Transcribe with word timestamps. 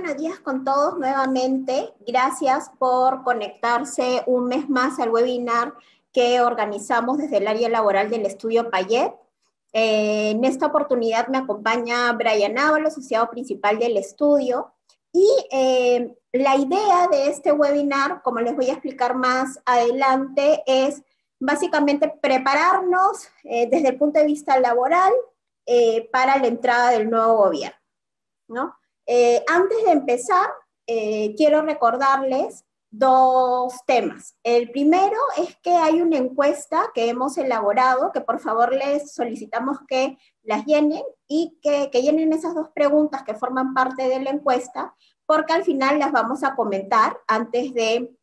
buenos 0.00 0.16
días 0.16 0.40
con 0.40 0.64
todos 0.64 0.98
nuevamente. 0.98 1.94
Gracias 2.04 2.68
por 2.80 3.22
conectarse 3.22 4.24
un 4.26 4.46
mes 4.46 4.68
más 4.68 4.98
al 4.98 5.10
webinar 5.10 5.72
que 6.12 6.40
organizamos 6.40 7.18
desde 7.18 7.36
el 7.36 7.46
área 7.46 7.68
laboral 7.68 8.10
del 8.10 8.26
estudio 8.26 8.70
Payet. 8.70 9.14
Eh, 9.72 10.30
en 10.30 10.44
esta 10.44 10.66
oportunidad 10.66 11.28
me 11.28 11.38
acompaña 11.38 12.12
Brian 12.12 12.58
Ábalo, 12.58 12.88
asociado 12.88 13.30
principal 13.30 13.78
del 13.78 13.96
estudio. 13.96 14.74
Y 15.12 15.28
eh, 15.52 16.12
la 16.32 16.56
idea 16.56 17.06
de 17.08 17.28
este 17.28 17.52
webinar, 17.52 18.20
como 18.22 18.40
les 18.40 18.56
voy 18.56 18.70
a 18.70 18.72
explicar 18.72 19.14
más 19.14 19.60
adelante, 19.64 20.64
es 20.66 21.04
básicamente 21.38 22.12
prepararnos 22.20 23.28
eh, 23.44 23.68
desde 23.70 23.90
el 23.90 23.96
punto 23.96 24.18
de 24.18 24.26
vista 24.26 24.58
laboral 24.58 25.12
para 26.10 26.36
la 26.38 26.48
entrada 26.48 26.90
del 26.90 27.08
nuevo 27.08 27.36
gobierno. 27.36 27.78
¿no? 28.48 28.74
Eh, 29.06 29.44
antes 29.48 29.84
de 29.84 29.92
empezar, 29.92 30.48
eh, 30.86 31.34
quiero 31.36 31.62
recordarles 31.62 32.64
dos 32.90 33.74
temas. 33.86 34.36
El 34.44 34.70
primero 34.70 35.16
es 35.36 35.56
que 35.62 35.72
hay 35.72 36.00
una 36.00 36.16
encuesta 36.16 36.90
que 36.94 37.08
hemos 37.08 37.36
elaborado, 37.38 38.12
que 38.12 38.20
por 38.20 38.38
favor 38.38 38.72
les 38.72 39.12
solicitamos 39.12 39.78
que 39.88 40.16
las 40.42 40.64
llenen 40.64 41.02
y 41.26 41.58
que, 41.60 41.88
llenen 41.90 42.32
esas 42.32 42.54
dos 42.54 42.68
preguntas 42.72 43.24
que 43.24 43.34
forman 43.34 43.74
parte 43.74 44.08
de 44.08 44.20
la 44.20 44.30
encuesta, 44.30 44.94
porque 45.26 45.52
al 45.52 45.64
final 45.64 45.98
las 45.98 46.12
vamos 46.12 46.44
a 46.44 46.54
comentar 46.54 47.18
antes 47.26 47.74
de 47.74 48.14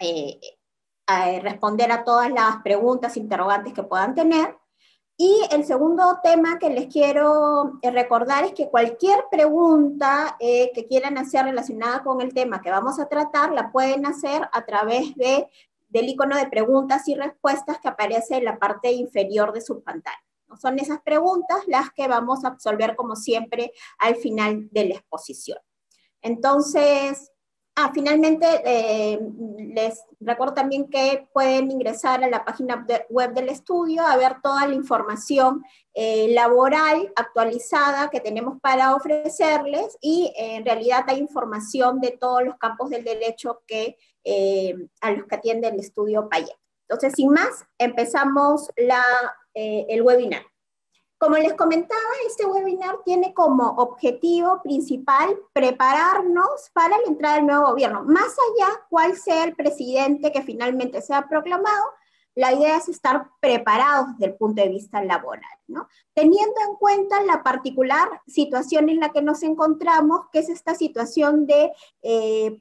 eh, 0.00 1.40
responder 1.40 1.90
a 1.90 2.04
todas 2.04 2.30
las 2.30 2.56
preguntas, 2.62 3.16
interrogantes 3.16 3.72
que 3.72 3.84
puedan 3.84 4.14
tener. 4.14 4.58
Y 5.16 5.42
el 5.52 5.64
segundo 5.64 6.18
tema 6.24 6.58
que 6.58 6.70
les 6.70 6.88
quiero 6.88 7.78
eh, 7.82 7.90
recordar 7.92 8.44
es 8.44 8.52
que 8.52 8.68
cualquier 8.68 9.24
pregunta 9.30 10.36
eh, 10.40 10.72
que 10.74 10.86
quieran 10.86 11.18
hacer 11.18 11.44
relacionada 11.44 12.02
con 12.02 12.20
el 12.20 12.34
tema 12.34 12.60
que 12.60 12.70
vamos 12.70 12.98
a 12.98 13.08
tratar, 13.08 13.52
la 13.52 13.70
pueden 13.70 14.06
hacer 14.06 14.48
a 14.52 14.64
través 14.64 15.14
de, 15.14 15.48
del 15.88 16.08
icono 16.08 16.36
de 16.36 16.48
preguntas 16.48 17.06
y 17.06 17.14
respuestas 17.14 17.78
que 17.78 17.88
aparece 17.88 18.38
en 18.38 18.44
la 18.44 18.58
parte 18.58 18.90
inferior 18.90 19.52
de 19.52 19.60
su 19.60 19.84
pantalla. 19.84 20.18
Son 20.60 20.78
esas 20.78 21.00
preguntas 21.00 21.58
las 21.68 21.92
que 21.92 22.08
vamos 22.08 22.44
a 22.44 22.48
absolver 22.48 22.96
como 22.96 23.14
siempre 23.14 23.72
al 23.98 24.16
final 24.16 24.68
de 24.72 24.84
la 24.86 24.94
exposición. 24.96 25.58
Entonces, 26.22 27.30
Ah, 27.76 27.90
finalmente, 27.92 28.46
eh, 28.64 29.18
les 29.74 30.00
recuerdo 30.20 30.54
también 30.54 30.88
que 30.88 31.26
pueden 31.32 31.72
ingresar 31.72 32.22
a 32.22 32.28
la 32.28 32.44
página 32.44 32.86
web 33.10 33.34
del 33.34 33.48
estudio 33.48 34.06
a 34.06 34.16
ver 34.16 34.40
toda 34.40 34.68
la 34.68 34.74
información 34.74 35.64
eh, 35.92 36.28
laboral 36.32 37.12
actualizada 37.16 38.10
que 38.10 38.20
tenemos 38.20 38.60
para 38.60 38.94
ofrecerles 38.94 39.98
y 40.00 40.32
eh, 40.36 40.54
en 40.56 40.64
realidad 40.64 41.04
hay 41.08 41.18
información 41.18 42.00
de 42.00 42.12
todos 42.12 42.44
los 42.44 42.56
campos 42.58 42.90
del 42.90 43.02
derecho 43.02 43.62
que, 43.66 43.96
a 45.00 45.10
los 45.10 45.26
que 45.26 45.34
atiende 45.34 45.66
el 45.66 45.80
estudio 45.80 46.28
Payet. 46.28 46.56
Entonces, 46.88 47.12
sin 47.16 47.30
más, 47.30 47.64
empezamos 47.76 48.70
el 48.76 50.02
webinar. 50.02 50.42
Como 51.18 51.36
les 51.36 51.54
comentaba, 51.54 52.00
este 52.26 52.44
webinar 52.44 52.98
tiene 53.04 53.32
como 53.32 53.68
objetivo 53.76 54.60
principal 54.62 55.38
prepararnos 55.52 56.70
para 56.72 56.98
la 56.98 57.04
entrada 57.06 57.36
del 57.36 57.46
nuevo 57.46 57.68
gobierno. 57.68 58.02
Más 58.04 58.24
allá 58.24 58.68
cuál 58.90 59.16
sea 59.16 59.44
el 59.44 59.54
presidente 59.54 60.32
que 60.32 60.42
finalmente 60.42 61.00
sea 61.00 61.26
proclamado, 61.28 61.84
la 62.34 62.52
idea 62.52 62.76
es 62.76 62.88
estar 62.88 63.30
preparados 63.40 64.08
desde 64.18 64.32
el 64.32 64.36
punto 64.36 64.60
de 64.60 64.68
vista 64.68 65.02
laboral, 65.02 65.48
¿no? 65.68 65.86
Teniendo 66.14 66.54
en 66.68 66.74
cuenta 66.76 67.22
la 67.22 67.44
particular 67.44 68.08
situación 68.26 68.88
en 68.88 68.98
la 68.98 69.10
que 69.10 69.22
nos 69.22 69.42
encontramos, 69.44 70.26
que 70.32 70.40
es 70.40 70.48
esta 70.48 70.74
situación 70.74 71.46
de 71.46 71.72
eh, 72.02 72.56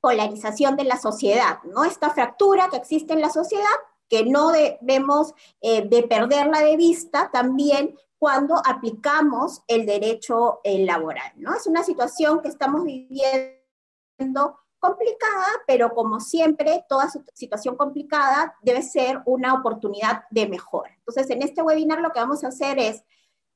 polarización 0.00 0.76
de 0.76 0.84
la 0.84 0.98
sociedad, 0.98 1.62
¿no? 1.62 1.84
Esta 1.84 2.10
fractura 2.10 2.68
que 2.70 2.76
existe 2.76 3.12
en 3.12 3.20
la 3.20 3.30
sociedad 3.30 3.64
que 4.08 4.24
no 4.24 4.50
debemos 4.50 5.34
eh, 5.60 5.86
de 5.88 6.02
perderla 6.04 6.60
de 6.60 6.76
vista 6.76 7.30
también 7.32 7.96
cuando 8.18 8.60
aplicamos 8.64 9.62
el 9.68 9.86
derecho 9.86 10.60
eh, 10.64 10.84
laboral, 10.84 11.32
¿no? 11.36 11.54
Es 11.54 11.66
una 11.66 11.84
situación 11.84 12.40
que 12.40 12.48
estamos 12.48 12.84
viviendo 12.84 14.58
complicada, 14.80 15.46
pero 15.66 15.90
como 15.94 16.20
siempre, 16.20 16.84
toda 16.88 17.08
situación 17.34 17.76
complicada 17.76 18.56
debe 18.62 18.82
ser 18.82 19.22
una 19.26 19.54
oportunidad 19.54 20.24
de 20.30 20.48
mejora. 20.48 20.90
Entonces, 20.98 21.30
en 21.30 21.42
este 21.42 21.62
webinar 21.62 22.00
lo 22.00 22.10
que 22.10 22.20
vamos 22.20 22.44
a 22.44 22.48
hacer 22.48 22.78
es, 22.78 23.04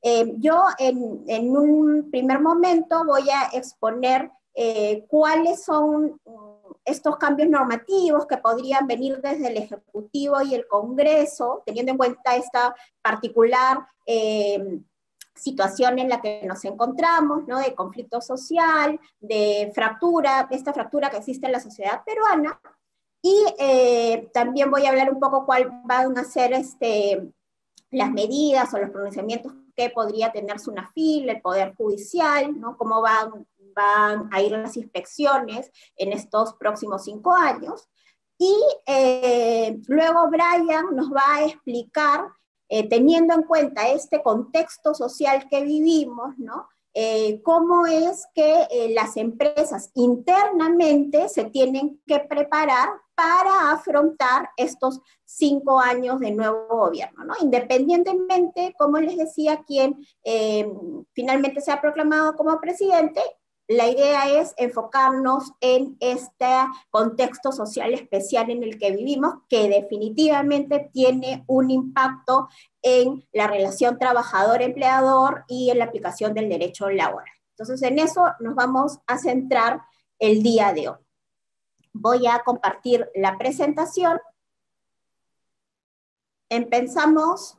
eh, 0.02 0.34
yo 0.38 0.64
en, 0.78 1.24
en, 1.28 1.56
un 1.56 2.10
primer 2.10 2.40
momento 2.40 3.04
voy 3.04 3.30
a 3.30 3.56
exponer 3.56 4.32
cuáles 5.08 5.64
son 5.64 6.20
estos 6.84 7.16
cambios 7.16 7.48
normativos 7.48 8.26
que 8.26 8.38
podrían 8.38 8.86
venir 8.86 9.20
desde 9.20 9.48
el 9.48 9.56
Ejecutivo 9.56 10.42
y 10.42 10.54
el 10.54 10.66
Congreso, 10.66 11.62
teniendo 11.64 11.92
en 11.92 11.98
cuenta 11.98 12.36
esta 12.36 12.74
particular 13.00 13.86
eh, 14.06 14.80
situación 15.34 15.98
en 15.98 16.08
la 16.08 16.20
que 16.20 16.42
nos 16.44 16.64
encontramos, 16.64 17.46
¿no? 17.46 17.58
de 17.58 17.74
conflicto 17.74 18.20
social, 18.20 18.98
de 19.20 19.70
fractura, 19.74 20.48
esta 20.50 20.72
fractura 20.72 21.10
que 21.10 21.18
existe 21.18 21.46
en 21.46 21.52
la 21.52 21.60
sociedad 21.60 22.02
peruana. 22.04 22.60
Y 23.22 23.36
eh, 23.58 24.28
también 24.34 24.70
voy 24.70 24.84
a 24.84 24.90
hablar 24.90 25.10
un 25.10 25.20
poco 25.20 25.46
cuáles 25.46 25.68
van 25.84 26.18
a 26.18 26.24
ser 26.24 26.52
este, 26.52 27.32
las 27.90 28.10
medidas 28.10 28.74
o 28.74 28.78
los 28.78 28.90
pronunciamientos 28.90 29.52
que 29.76 29.90
podría 29.90 30.32
tener 30.32 30.58
SUNAFIL, 30.58 31.30
el 31.30 31.40
Poder 31.40 31.74
Judicial, 31.76 32.58
¿no? 32.60 32.76
cómo 32.76 33.00
van 33.00 33.46
van 33.74 34.28
a 34.32 34.40
ir 34.42 34.52
las 34.52 34.76
inspecciones 34.76 35.70
en 35.96 36.12
estos 36.12 36.54
próximos 36.54 37.04
cinco 37.04 37.32
años. 37.34 37.88
Y 38.42 38.56
eh, 38.86 39.78
luego 39.86 40.28
Brian 40.28 40.96
nos 40.96 41.12
va 41.12 41.36
a 41.36 41.44
explicar, 41.44 42.24
eh, 42.68 42.88
teniendo 42.88 43.34
en 43.34 43.44
cuenta 43.44 43.88
este 43.88 44.20
contexto 44.20 44.94
social 44.94 45.46
que 45.48 45.62
vivimos, 45.62 46.36
¿no? 46.38 46.66
Eh, 46.92 47.40
cómo 47.42 47.86
es 47.86 48.26
que 48.34 48.90
las 48.94 49.16
empresas 49.16 49.92
internamente 49.94 51.28
se 51.28 51.44
tienen 51.44 52.02
que 52.04 52.18
preparar 52.18 52.88
para 53.14 53.70
afrontar 53.70 54.50
estos 54.56 55.00
cinco 55.24 55.78
años 55.78 56.18
de 56.18 56.32
nuevo 56.32 56.66
gobierno, 56.68 57.24
¿no? 57.24 57.34
Independientemente, 57.40 58.74
como 58.76 58.98
les 58.98 59.16
decía, 59.16 59.62
quien 59.64 60.04
finalmente 61.12 61.60
se 61.60 61.70
ha 61.70 61.80
proclamado 61.80 62.34
como 62.34 62.60
presidente, 62.60 63.22
la 63.76 63.88
idea 63.88 64.28
es 64.40 64.54
enfocarnos 64.56 65.52
en 65.60 65.96
este 66.00 66.46
contexto 66.90 67.52
social 67.52 67.94
especial 67.94 68.50
en 68.50 68.62
el 68.62 68.78
que 68.78 68.92
vivimos, 68.92 69.34
que 69.48 69.68
definitivamente 69.68 70.90
tiene 70.92 71.44
un 71.46 71.70
impacto 71.70 72.48
en 72.82 73.26
la 73.32 73.46
relación 73.46 73.98
trabajador-empleador 73.98 75.44
y 75.48 75.70
en 75.70 75.78
la 75.78 75.86
aplicación 75.86 76.34
del 76.34 76.48
derecho 76.48 76.90
laboral. 76.90 77.28
Entonces, 77.50 77.82
en 77.82 77.98
eso 77.98 78.26
nos 78.40 78.54
vamos 78.54 78.98
a 79.06 79.18
centrar 79.18 79.82
el 80.18 80.42
día 80.42 80.72
de 80.72 80.88
hoy. 80.88 80.98
Voy 81.92 82.26
a 82.26 82.40
compartir 82.44 83.08
la 83.14 83.38
presentación. 83.38 84.18
Empezamos 86.48 87.58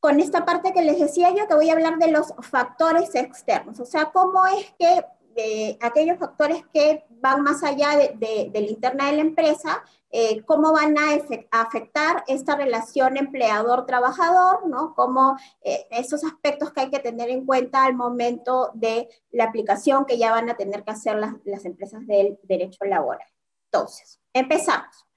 con 0.00 0.20
esta 0.20 0.44
parte 0.44 0.72
que 0.72 0.82
les 0.82 0.98
decía 0.98 1.30
yo, 1.34 1.46
que 1.46 1.54
voy 1.54 1.70
a 1.70 1.72
hablar 1.72 1.98
de 1.98 2.10
los 2.10 2.32
factores 2.42 3.14
externos, 3.14 3.80
o 3.80 3.84
sea, 3.84 4.06
cómo 4.06 4.46
es 4.46 4.72
que 4.78 5.04
eh, 5.40 5.78
aquellos 5.80 6.18
factores 6.18 6.64
que 6.74 7.04
van 7.10 7.42
más 7.42 7.62
allá 7.62 7.96
de, 7.96 8.50
la 8.52 8.60
interna 8.60 9.06
de 9.06 9.12
la 9.12 9.20
empresa, 9.20 9.84
eh, 10.10 10.42
cómo 10.42 10.72
van 10.72 10.98
a, 10.98 11.16
afectar 11.52 12.24
esta 12.26 12.56
relación 12.56 13.16
empleador-trabajador, 13.16 14.66
¿no? 14.68 14.94
Cómo 14.96 15.36
eh, 15.62 15.86
esos 15.92 16.24
aspectos 16.24 16.72
que 16.72 16.80
hay 16.80 16.90
que 16.90 16.98
tener 16.98 17.30
en 17.30 17.46
cuenta 17.46 17.84
al 17.84 17.94
momento 17.94 18.72
de 18.74 19.08
la 19.30 19.44
aplicación 19.44 20.06
que 20.06 20.18
ya 20.18 20.32
van 20.32 20.50
a 20.50 20.56
tener 20.56 20.82
que 20.82 20.90
hacer 20.90 21.16
las, 21.16 21.34
las 21.44 21.64
empresas 21.64 22.04
del 22.08 22.40
derecho 22.42 22.84
laboral. 22.84 23.28
Entonces, 23.70 24.18
empezamos. 24.32 25.07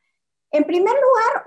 En 0.53 0.65
primer 0.65 0.93
lugar, 0.93 1.43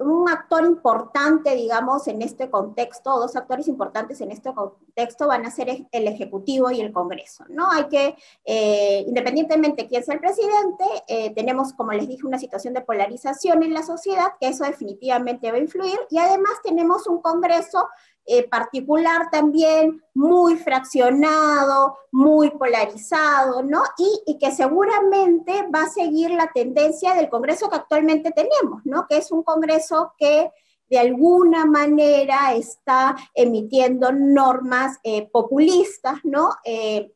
un, 0.00 0.28
actor 0.28 0.64
importante, 0.64 1.54
digamos, 1.54 2.08
en 2.08 2.22
este 2.22 2.50
contexto, 2.50 3.20
dos 3.20 3.36
actores 3.36 3.68
importantes 3.68 4.20
en 4.20 4.32
este 4.32 4.52
contexto 4.52 5.28
van 5.28 5.46
a 5.46 5.50
ser 5.52 5.86
el 5.92 6.08
Ejecutivo 6.08 6.72
y 6.72 6.80
el 6.80 6.92
Congreso, 6.92 7.44
¿no? 7.48 7.70
Hay 7.70 7.84
que, 7.84 8.16
eh, 8.44 9.04
independientemente 9.06 9.82
de 9.82 9.88
quién 9.88 10.02
sea 10.02 10.14
el 10.14 10.20
presidente, 10.20 10.84
eh, 11.06 11.32
tenemos, 11.34 11.72
como 11.72 11.92
les 11.92 12.08
dije, 12.08 12.26
una 12.26 12.40
situación 12.40 12.74
de 12.74 12.80
polarización 12.80 13.62
en 13.62 13.72
la 13.72 13.84
sociedad, 13.84 14.32
que 14.40 14.48
eso 14.48 14.64
definitivamente 14.64 15.52
va 15.52 15.58
a 15.58 15.60
influir, 15.60 15.98
y 16.10 16.18
además 16.18 16.54
tenemos 16.64 17.06
un 17.06 17.22
Congreso 17.22 17.86
eh, 18.28 18.48
particular 18.48 19.30
también, 19.30 20.02
muy 20.12 20.56
fraccionado, 20.56 21.96
muy 22.10 22.50
polarizado, 22.50 23.62
¿no? 23.62 23.84
Y, 24.26 24.36
que 24.38 24.50
seguramente 24.50 25.64
va 25.72 25.82
a 25.82 25.88
seguir 25.88 26.30
la 26.32 26.50
tendencia 26.52 27.14
del 27.14 27.28
Congreso 27.28 27.70
que 27.70 27.76
actualmente 27.76 28.32
tenemos, 28.32 28.84
¿no? 28.84 29.06
Que 29.06 29.18
es 29.18 29.30
un 29.30 29.44
Congreso 29.44 30.12
que 30.18 30.50
de 30.90 30.98
alguna 30.98 31.66
manera 31.66 32.54
está 32.54 33.14
emitiendo 33.32 34.10
normas 34.10 34.98
eh, 35.04 35.28
populistas, 35.30 36.18
¿no? 36.24 36.50
Eh, 36.64 37.12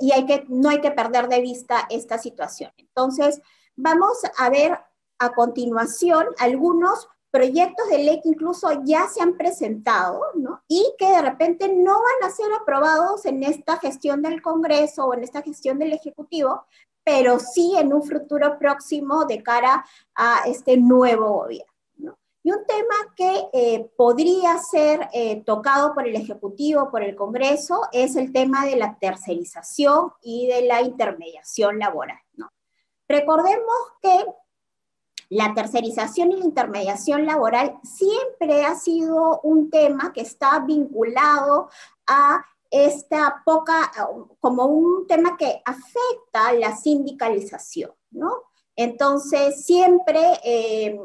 y 0.00 0.12
hay 0.12 0.24
que, 0.24 0.44
no 0.48 0.70
hay 0.70 0.80
que 0.80 0.92
perder 0.92 1.28
de 1.28 1.40
vista 1.40 1.86
esta 1.90 2.16
situación. 2.16 2.70
Entonces, 2.78 3.42
vamos 3.74 4.18
a 4.38 4.48
ver 4.50 4.78
a 5.18 5.30
continuación 5.30 6.26
algunos 6.38 7.08
proyectos 7.32 7.88
de 7.88 7.98
ley 7.98 8.20
que 8.22 8.28
incluso 8.28 8.68
ya 8.84 9.08
se 9.08 9.22
han 9.22 9.36
presentado, 9.38 10.20
¿no? 10.34 10.62
Y 10.68 10.94
que 10.98 11.08
de 11.08 11.22
repente 11.22 11.66
no 11.74 11.94
van 11.94 12.30
a 12.30 12.30
ser 12.30 12.52
aprobados 12.52 13.24
en 13.24 13.42
esta 13.42 13.78
gestión 13.78 14.20
del 14.20 14.42
Congreso 14.42 15.06
o 15.06 15.14
en 15.14 15.24
esta 15.24 15.40
gestión 15.40 15.78
del 15.78 15.94
Ejecutivo, 15.94 16.66
pero 17.02 17.38
sí 17.38 17.74
en 17.78 17.92
un 17.94 18.02
futuro 18.02 18.58
próximo 18.58 19.24
de 19.24 19.42
cara 19.42 19.84
a 20.14 20.42
este 20.46 20.76
nuevo 20.76 21.32
gobierno. 21.32 21.72
¿no? 21.96 22.18
Y 22.42 22.52
un 22.52 22.66
tema 22.66 23.14
que 23.16 23.48
eh, 23.54 23.90
podría 23.96 24.58
ser 24.58 25.08
eh, 25.14 25.42
tocado 25.42 25.94
por 25.94 26.06
el 26.06 26.14
Ejecutivo, 26.16 26.90
por 26.90 27.02
el 27.02 27.16
Congreso, 27.16 27.80
es 27.92 28.14
el 28.14 28.30
tema 28.30 28.66
de 28.66 28.76
la 28.76 28.98
tercerización 28.98 30.12
y 30.22 30.48
de 30.48 30.66
la 30.66 30.82
intermediación 30.82 31.78
laboral. 31.78 32.20
¿no? 32.34 32.50
Recordemos 33.08 33.76
que 34.02 34.22
la 35.32 35.54
tercerización 35.54 36.30
y 36.32 36.36
la 36.36 36.44
intermediación 36.44 37.24
laboral 37.24 37.78
siempre 37.82 38.66
ha 38.66 38.74
sido 38.74 39.40
un 39.42 39.70
tema 39.70 40.12
que 40.12 40.20
está 40.20 40.58
vinculado 40.60 41.70
a 42.06 42.44
esta 42.70 43.42
poca, 43.42 43.90
como 44.40 44.66
un 44.66 45.06
tema 45.06 45.38
que 45.38 45.62
afecta 45.64 46.52
la 46.52 46.76
sindicalización, 46.76 47.92
¿no? 48.10 48.42
Entonces, 48.76 49.64
siempre 49.64 50.20
eh, 50.44 51.00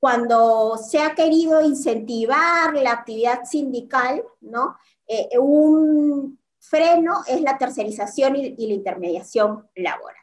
cuando 0.00 0.76
se 0.76 1.00
ha 1.00 1.14
querido 1.14 1.60
incentivar 1.60 2.74
la 2.74 2.90
actividad 2.90 3.44
sindical, 3.44 4.24
¿no? 4.40 4.76
Eh, 5.06 5.38
un 5.38 6.36
freno 6.58 7.22
es 7.28 7.40
la 7.40 7.58
tercerización 7.58 8.34
y 8.34 8.66
la 8.66 8.74
intermediación 8.74 9.68
laboral. 9.76 10.21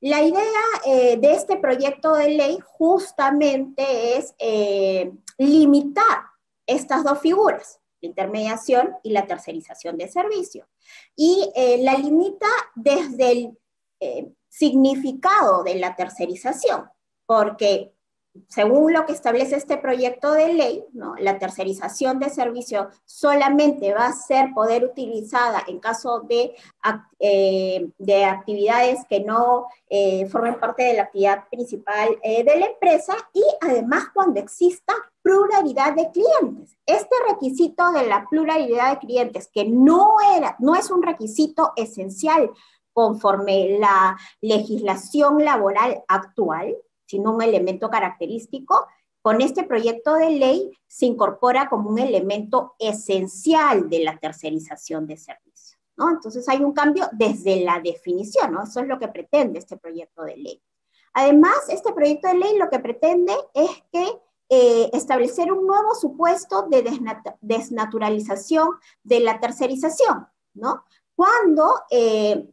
La 0.00 0.22
idea 0.22 0.62
eh, 0.84 1.16
de 1.16 1.32
este 1.32 1.56
proyecto 1.56 2.14
de 2.14 2.28
ley 2.28 2.58
justamente 2.64 4.18
es 4.18 4.34
eh, 4.38 5.10
limitar 5.38 6.24
estas 6.66 7.02
dos 7.02 7.18
figuras, 7.20 7.80
la 8.02 8.08
intermediación 8.08 8.94
y 9.02 9.10
la 9.10 9.26
tercerización 9.26 9.96
de 9.96 10.08
servicios. 10.08 10.68
Y 11.16 11.50
eh, 11.56 11.78
la 11.82 11.94
limita 11.94 12.46
desde 12.74 13.54
el 14.00 14.36
significado 14.48 15.62
de 15.64 15.76
la 15.76 15.96
tercerización, 15.96 16.84
porque 17.24 17.95
según 18.48 18.92
lo 18.92 19.06
que 19.06 19.12
establece 19.12 19.56
este 19.56 19.76
proyecto 19.76 20.32
de 20.32 20.52
ley, 20.52 20.84
la 21.18 21.38
tercerización 21.38 22.18
de 22.18 22.30
servicio 22.30 22.88
solamente 23.04 23.92
va 23.92 24.06
a 24.06 24.12
ser 24.12 24.52
poder 24.54 24.84
utilizada 24.84 25.62
en 25.66 25.78
caso 25.78 26.20
de, 26.20 26.54
eh, 27.18 27.88
de 27.98 28.24
actividades 28.24 29.00
que 29.08 29.20
no 29.20 29.66
eh, 29.88 30.26
formen 30.26 30.58
parte 30.58 30.84
de 30.84 30.94
la 30.94 31.02
actividad 31.02 31.44
principal 31.50 32.18
eh, 32.22 32.44
de 32.44 32.58
la 32.58 32.66
empresa 32.66 33.14
y 33.32 33.42
además 33.60 34.04
cuando 34.12 34.40
exista 34.40 34.94
pluralidad 35.22 35.94
de 35.94 36.10
clientes. 36.10 36.78
Este 36.86 37.14
requisito 37.28 37.90
de 37.92 38.06
la 38.06 38.26
pluralidad 38.30 38.92
de 38.92 38.98
clientes, 38.98 39.50
que 39.52 39.64
no, 39.64 40.16
era, 40.36 40.56
no 40.60 40.76
es 40.76 40.90
un 40.90 41.02
requisito 41.02 41.72
esencial 41.76 42.50
conforme 42.92 43.78
la 43.78 44.16
legislación 44.40 45.44
laboral 45.44 46.02
actual, 46.08 46.76
sino 47.06 47.32
un 47.32 47.42
elemento 47.42 47.88
característico, 47.88 48.86
con 49.22 49.40
este 49.40 49.64
proyecto 49.64 50.14
de 50.14 50.30
ley 50.30 50.70
se 50.86 51.06
incorpora 51.06 51.68
como 51.68 51.90
un 51.90 51.98
elemento 51.98 52.74
esencial 52.78 53.88
de 53.88 54.04
la 54.04 54.18
tercerización 54.18 55.06
de 55.06 55.16
servicios. 55.16 55.76
¿no? 55.96 56.10
Entonces 56.10 56.48
hay 56.48 56.62
un 56.62 56.72
cambio 56.72 57.08
desde 57.12 57.64
la 57.64 57.80
definición, 57.80 58.52
¿no? 58.52 58.62
eso 58.62 58.80
es 58.80 58.86
lo 58.86 58.98
que 58.98 59.08
pretende 59.08 59.58
este 59.58 59.76
proyecto 59.76 60.22
de 60.22 60.36
ley. 60.36 60.62
Además, 61.12 61.56
este 61.70 61.92
proyecto 61.92 62.28
de 62.28 62.34
ley 62.34 62.58
lo 62.58 62.68
que 62.68 62.78
pretende 62.78 63.32
es 63.54 63.70
que 63.90 64.06
eh, 64.48 64.90
establecer 64.92 65.50
un 65.50 65.66
nuevo 65.66 65.94
supuesto 65.94 66.68
de 66.68 66.84
desnaturalización 67.40 68.68
de 69.02 69.20
la 69.20 69.40
tercerización, 69.40 70.28
¿no? 70.54 70.84
Cuando 71.16 71.82
eh, 71.90 72.46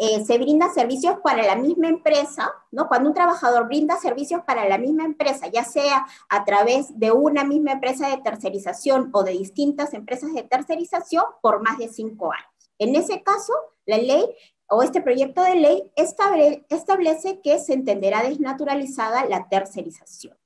eh, 0.00 0.24
se 0.24 0.38
brinda 0.38 0.72
servicios 0.72 1.18
para 1.22 1.42
la 1.44 1.56
misma 1.56 1.88
empresa, 1.88 2.52
¿no? 2.70 2.88
Cuando 2.88 3.08
un 3.08 3.14
trabajador 3.14 3.66
brinda 3.66 3.96
servicios 3.96 4.42
para 4.44 4.68
la 4.68 4.78
misma 4.78 5.04
empresa, 5.04 5.46
ya 5.48 5.64
sea 5.64 6.06
a 6.28 6.44
través 6.44 6.98
de 6.98 7.12
una 7.12 7.44
misma 7.44 7.72
empresa 7.72 8.08
de 8.08 8.18
tercerización 8.18 9.10
o 9.12 9.22
de 9.22 9.32
distintas 9.32 9.94
empresas 9.94 10.32
de 10.32 10.42
tercerización 10.42 11.24
por 11.42 11.62
más 11.62 11.78
de 11.78 11.88
cinco 11.88 12.32
años. 12.32 12.70
En 12.78 12.96
ese 12.96 13.22
caso, 13.22 13.52
la 13.86 13.98
ley 13.98 14.24
o 14.68 14.82
este 14.82 15.00
proyecto 15.00 15.42
de 15.42 15.56
ley 15.56 15.92
establece 15.96 17.40
que 17.40 17.58
se 17.58 17.74
entenderá 17.74 18.22
desnaturalizada 18.22 19.24
la 19.26 19.48
tercerización. 19.48 20.36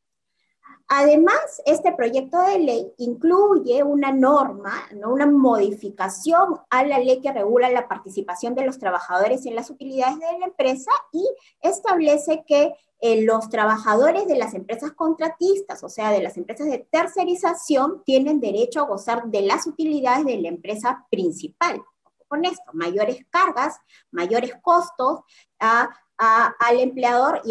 Además, 0.91 1.61
este 1.67 1.93
proyecto 1.93 2.41
de 2.41 2.59
ley 2.61 2.93
incluye 2.97 3.83
una 3.83 4.11
norma, 4.11 4.89
¿no? 4.95 5.13
una 5.13 5.27
modificación 5.27 6.61
a 6.71 6.83
la 6.83 6.99
ley 6.99 7.21
que 7.21 7.31
regula 7.31 7.69
la 7.69 7.87
participación 7.89 8.55
de 8.55 8.65
los 8.65 8.79
trabajadores 8.79 9.45
en 9.45 9.55
las 9.55 9.69
utilidades 9.69 10.19
de 10.19 10.39
la 10.39 10.47
empresa 10.47 10.91
y 11.13 11.29
establece 11.61 12.43
que 12.47 12.75
eh, 13.01 13.23
los 13.23 13.51
trabajadores 13.51 14.27
de 14.27 14.39
las 14.39 14.55
empresas 14.55 14.93
contratistas, 14.93 15.85
o 15.85 15.91
sea, 15.91 16.11
de 16.11 16.23
las 16.23 16.39
empresas 16.39 16.69
de 16.69 16.79
tercerización, 16.91 18.03
tienen 18.05 18.41
derecho 18.41 18.81
a 18.81 18.87
gozar 18.87 19.27
de 19.27 19.43
las 19.43 19.67
utilidades 19.67 20.25
de 20.25 20.39
la 20.39 20.49
empresa 20.49 21.07
principal. 21.11 21.83
Con 22.29 22.47
esto, 22.47 22.71
mayores 22.73 23.27
cargas, 23.29 23.77
mayores 24.11 24.55
costos 24.63 25.21
al 25.59 26.81
empleador 26.81 27.43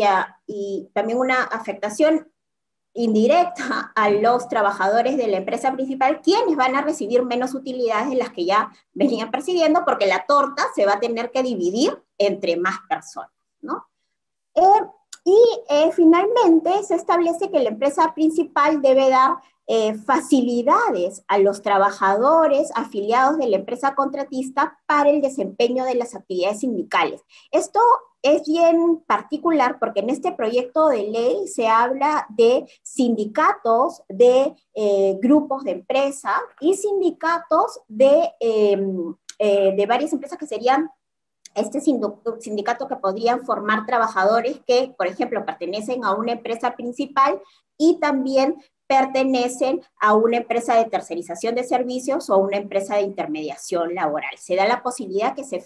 y 0.47 0.89
también 0.93 1.19
una 1.19 1.43
afectación 1.43 2.27
indirecta 2.97 3.91
a 3.95 4.09
los 4.09 4.49
trabajadores 4.49 5.17
de 5.17 5.27
la 5.27 5.37
empresa 5.37 5.71
principal, 5.71 6.19
quienes 6.21 6.55
van 6.55 6.75
a 6.75 6.81
recibir 6.81 7.23
menos 7.23 7.53
utilidades 7.53 8.09
de 8.09 8.15
las 8.15 8.31
que 8.31 8.45
ya 8.45 8.71
venían 8.93 9.29
percibiendo, 9.29 9.85
porque 9.85 10.07
la 10.07 10.25
torta 10.25 10.63
se 10.75 10.85
va 10.85 10.93
a 10.93 10.99
tener 10.99 11.31
que 11.31 11.43
dividir 11.43 12.01
entre 12.17 12.57
más 12.57 12.79
personas, 12.89 13.31
¿no? 13.61 13.85
Eh, 14.55 14.81
y 15.23 15.37
eh, 15.69 15.91
finalmente 15.91 16.83
se 16.83 16.95
establece 16.95 17.51
que 17.51 17.59
la 17.59 17.69
empresa 17.69 18.13
principal 18.15 18.81
debe 18.81 19.09
dar 19.09 19.35
eh, 19.67 19.93
facilidades 19.93 21.23
a 21.27 21.37
los 21.37 21.61
trabajadores 21.61 22.71
afiliados 22.73 23.37
de 23.37 23.47
la 23.47 23.57
empresa 23.57 23.93
contratista 23.93 24.79
para 24.87 25.09
el 25.09 25.21
desempeño 25.21 25.83
de 25.83 25.95
las 25.95 26.15
actividades 26.15 26.61
sindicales. 26.61 27.21
Esto 27.51 27.79
es 28.21 28.43
bien 28.47 29.03
particular 29.07 29.77
porque 29.79 30.01
en 30.01 30.09
este 30.09 30.31
proyecto 30.31 30.87
de 30.87 31.03
ley 31.03 31.47
se 31.47 31.67
habla 31.67 32.25
de 32.29 32.65
sindicatos 32.83 34.03
de 34.09 34.55
eh, 34.73 35.17
grupos 35.21 35.63
de 35.63 35.71
empresa 35.71 36.33
y 36.59 36.75
sindicatos 36.75 37.79
de, 37.87 38.31
em, 38.39 39.15
eh, 39.39 39.75
de 39.75 39.85
varias 39.85 40.13
empresas 40.13 40.37
que 40.37 40.47
serían 40.47 40.89
este 41.55 41.81
sindicato 41.81 42.87
que 42.87 42.95
podrían 42.97 43.43
formar 43.43 43.85
trabajadores 43.87 44.59
que, 44.65 44.93
por 44.95 45.07
ejemplo, 45.07 45.43
pertenecen 45.43 46.05
a 46.05 46.13
una 46.13 46.33
empresa 46.33 46.75
principal 46.75 47.41
y 47.77 47.99
también 47.99 48.57
pertenecen 48.87 49.81
a 49.99 50.15
una 50.15 50.37
empresa 50.37 50.75
de 50.75 50.85
tercerización 50.85 51.55
de 51.55 51.63
servicios 51.63 52.29
o 52.29 52.35
a 52.35 52.37
una 52.37 52.57
empresa 52.57 52.95
de 52.95 53.01
intermediación 53.01 53.93
laboral. 53.93 54.31
Se 54.37 54.55
da 54.55 54.65
la 54.65 54.81
posibilidad 54.81 55.35
que 55.35 55.43
se, 55.43 55.59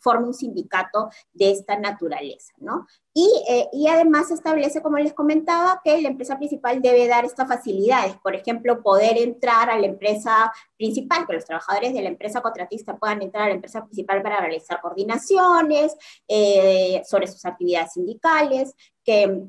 forme 0.00 0.26
un 0.26 0.34
sindicato 0.34 1.08
de 1.32 1.50
esta 1.50 1.78
naturaleza, 1.78 2.52
¿no? 2.58 2.86
Y, 3.14 3.28
eh, 3.48 3.68
y, 3.72 3.88
además 3.88 4.30
establece, 4.30 4.80
como 4.80 4.98
les 4.98 5.12
comentaba, 5.12 5.80
que 5.84 6.00
la 6.00 6.08
empresa 6.08 6.36
principal 6.38 6.80
debe 6.80 7.08
dar 7.08 7.24
estas 7.24 7.48
facilidades, 7.48 8.16
por 8.22 8.36
ejemplo, 8.36 8.80
poder 8.82 9.18
entrar 9.18 9.70
a 9.70 9.78
la 9.78 9.86
empresa 9.86 10.52
principal, 10.76 11.26
que 11.26 11.32
los 11.32 11.44
trabajadores 11.44 11.94
de 11.94 12.02
la 12.02 12.10
empresa 12.10 12.40
contratista 12.40 12.96
puedan 12.96 13.22
entrar 13.22 13.44
a 13.44 13.48
la 13.48 13.54
empresa 13.54 13.84
principal 13.84 14.22
para 14.22 14.40
realizar 14.40 14.80
coordinaciones 14.80 15.96
eh, 16.28 17.02
sobre 17.04 17.26
sus 17.26 17.44
actividades 17.44 17.94
sindicales, 17.94 18.74
que 19.02 19.48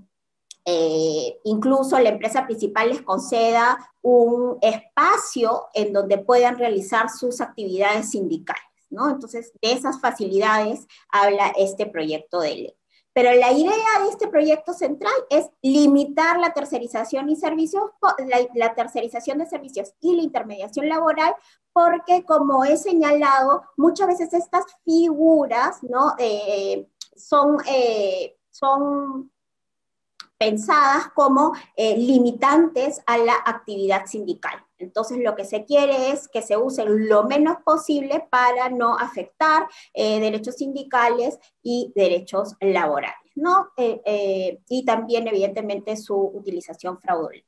eh, 0.66 1.40
incluso 1.46 2.00
la 2.00 2.10
empresa 2.10 2.46
principal 2.46 2.90
les 2.90 3.02
conceda 3.02 3.78
un 4.02 4.58
espacio 4.62 5.68
en 5.74 5.94
donde 5.94 6.20
puedan 6.20 6.58
realizar 6.58 7.10
sus 7.10 7.42
actividades 7.42 8.12
sindicales. 8.12 8.69
Entonces, 8.92 9.52
de 9.62 9.72
esas 9.72 10.00
facilidades 10.00 10.88
habla 11.12 11.54
este 11.58 11.86
proyecto 11.86 12.40
de 12.42 12.56
ley. 12.56 12.80
Pero 13.14 13.34
la 13.34 13.52
idea 13.52 13.74
de 14.02 14.10
este 14.10 14.28
proyecto 14.28 14.74
central 14.74 15.14
es 15.30 15.50
limitar 15.62 16.40
la 16.40 16.54
tercerización 16.54 17.30
y 17.30 17.36
servicios, 17.36 17.84
la, 18.56 18.76
tercerización 18.76 19.40
de 19.40 19.48
servicios 19.48 19.94
y 20.00 20.16
la 20.16 20.22
intermediación 20.22 20.88
laboral, 20.88 21.36
porque 21.74 22.24
como 22.24 22.64
he 22.64 22.78
señalado, 22.78 23.64
muchas 23.78 24.08
veces 24.08 24.34
estas 24.34 24.64
figuras, 24.86 25.84
¿no? 25.84 26.14
Eh, 26.18 26.88
son, 27.16 27.58
eh, 27.68 28.38
son 28.52 29.32
pensadas 30.38 31.10
como 31.14 31.54
eh, 31.76 31.98
limitantes 31.98 33.02
a 33.06 33.18
la 33.18 33.34
actividad 33.46 34.06
sindical. 34.06 34.66
Entonces, 34.80 35.20
lo 35.20 35.36
que 35.36 35.46
se 35.46 35.66
quiere 35.66 36.12
es 36.12 36.28
que 36.28 36.42
se 36.42 36.58
usen 36.58 37.08
lo 37.08 37.26
menos 37.26 37.58
posible 37.64 38.26
para 38.30 38.70
no 38.70 38.98
afectar 38.98 39.68
eh, 39.94 40.20
derechos 40.20 40.56
sindicales 40.56 41.38
y 41.62 41.92
derechos 41.96 42.56
laborales, 42.60 43.32
¿no? 43.36 43.70
Eh, 43.78 44.60
y 44.68 44.86
también, 44.86 45.28
evidentemente, 45.28 45.96
su 45.98 46.16
utilización 46.18 47.00
fraudulenta. 47.00 47.48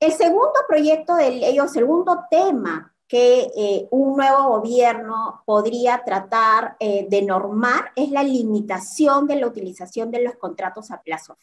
El 0.00 0.12
segundo 0.12 0.52
proyecto 0.66 1.14
de 1.14 1.30
ley 1.30 1.60
o 1.60 1.68
segundo 1.68 2.24
tema 2.28 2.94
que 3.06 3.86
un 3.90 4.16
nuevo 4.16 4.58
gobierno 4.58 5.42
podría 5.44 6.02
tratar 6.02 6.76
de 6.78 7.22
normar 7.22 7.92
es 7.94 8.10
la 8.10 8.22
limitación 8.22 9.26
de 9.26 9.36
la 9.36 9.46
utilización 9.46 10.10
de 10.10 10.22
los 10.24 10.36
contratos 10.36 10.90
a 10.90 11.02
plazo. 11.02 11.36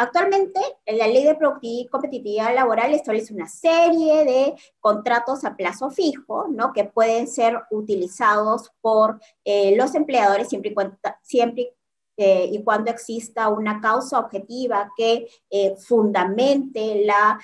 Actualmente, 0.00 0.60
la 0.86 1.08
ley 1.08 1.24
de 1.24 1.34
productividad 1.34 1.80
y 1.80 1.88
competitividad 1.88 2.54
laboral 2.54 2.94
establece 2.94 3.34
una 3.34 3.48
serie 3.48 4.24
de 4.24 4.54
contratos 4.78 5.44
a 5.44 5.56
plazo 5.56 5.90
fijo, 5.90 6.46
¿no? 6.48 6.72
Que 6.72 6.84
pueden 6.84 7.26
ser 7.26 7.58
utilizados 7.72 8.70
por 8.80 9.20
eh, 9.44 9.74
los 9.76 9.96
empleadores 9.96 10.48
siempre 10.48 10.70
y 10.70 10.74
cuando, 10.74 10.96
siempre, 11.22 11.74
eh, 12.16 12.62
cuando 12.64 12.92
exista 12.92 13.48
una 13.48 13.80
causa 13.80 14.20
objetiva 14.20 14.92
que 14.96 15.26
eh, 15.50 15.74
fundamente 15.76 17.04
la 17.04 17.40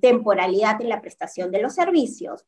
temporalidad 0.00 0.80
en 0.80 0.90
la 0.90 1.00
prestación 1.00 1.50
de 1.50 1.60
los 1.60 1.74
servicios. 1.74 2.46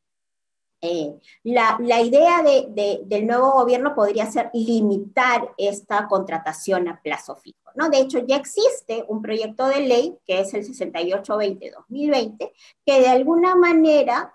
La, 1.43 1.77
la, 1.79 2.01
idea 2.01 2.41
de, 2.41 3.01
del 3.05 3.27
nuevo 3.27 3.51
gobierno 3.51 3.93
podría 3.93 4.25
ser 4.31 4.49
limitar 4.53 5.53
esta 5.57 6.07
contratación 6.07 6.87
a 6.87 7.01
plazo 7.01 7.35
fijo. 7.35 7.57
¿no? 7.75 7.89
De 7.89 7.99
hecho, 7.99 8.19
ya 8.19 8.37
existe 8.37 9.03
un 9.07 9.21
proyecto 9.21 9.67
de 9.67 9.81
ley, 9.81 10.17
que 10.25 10.39
es 10.41 10.53
el 10.53 10.65
6820-2020, 10.65 12.51
que 12.85 13.01
de 13.01 13.07
alguna 13.07 13.55
manera 13.55 14.33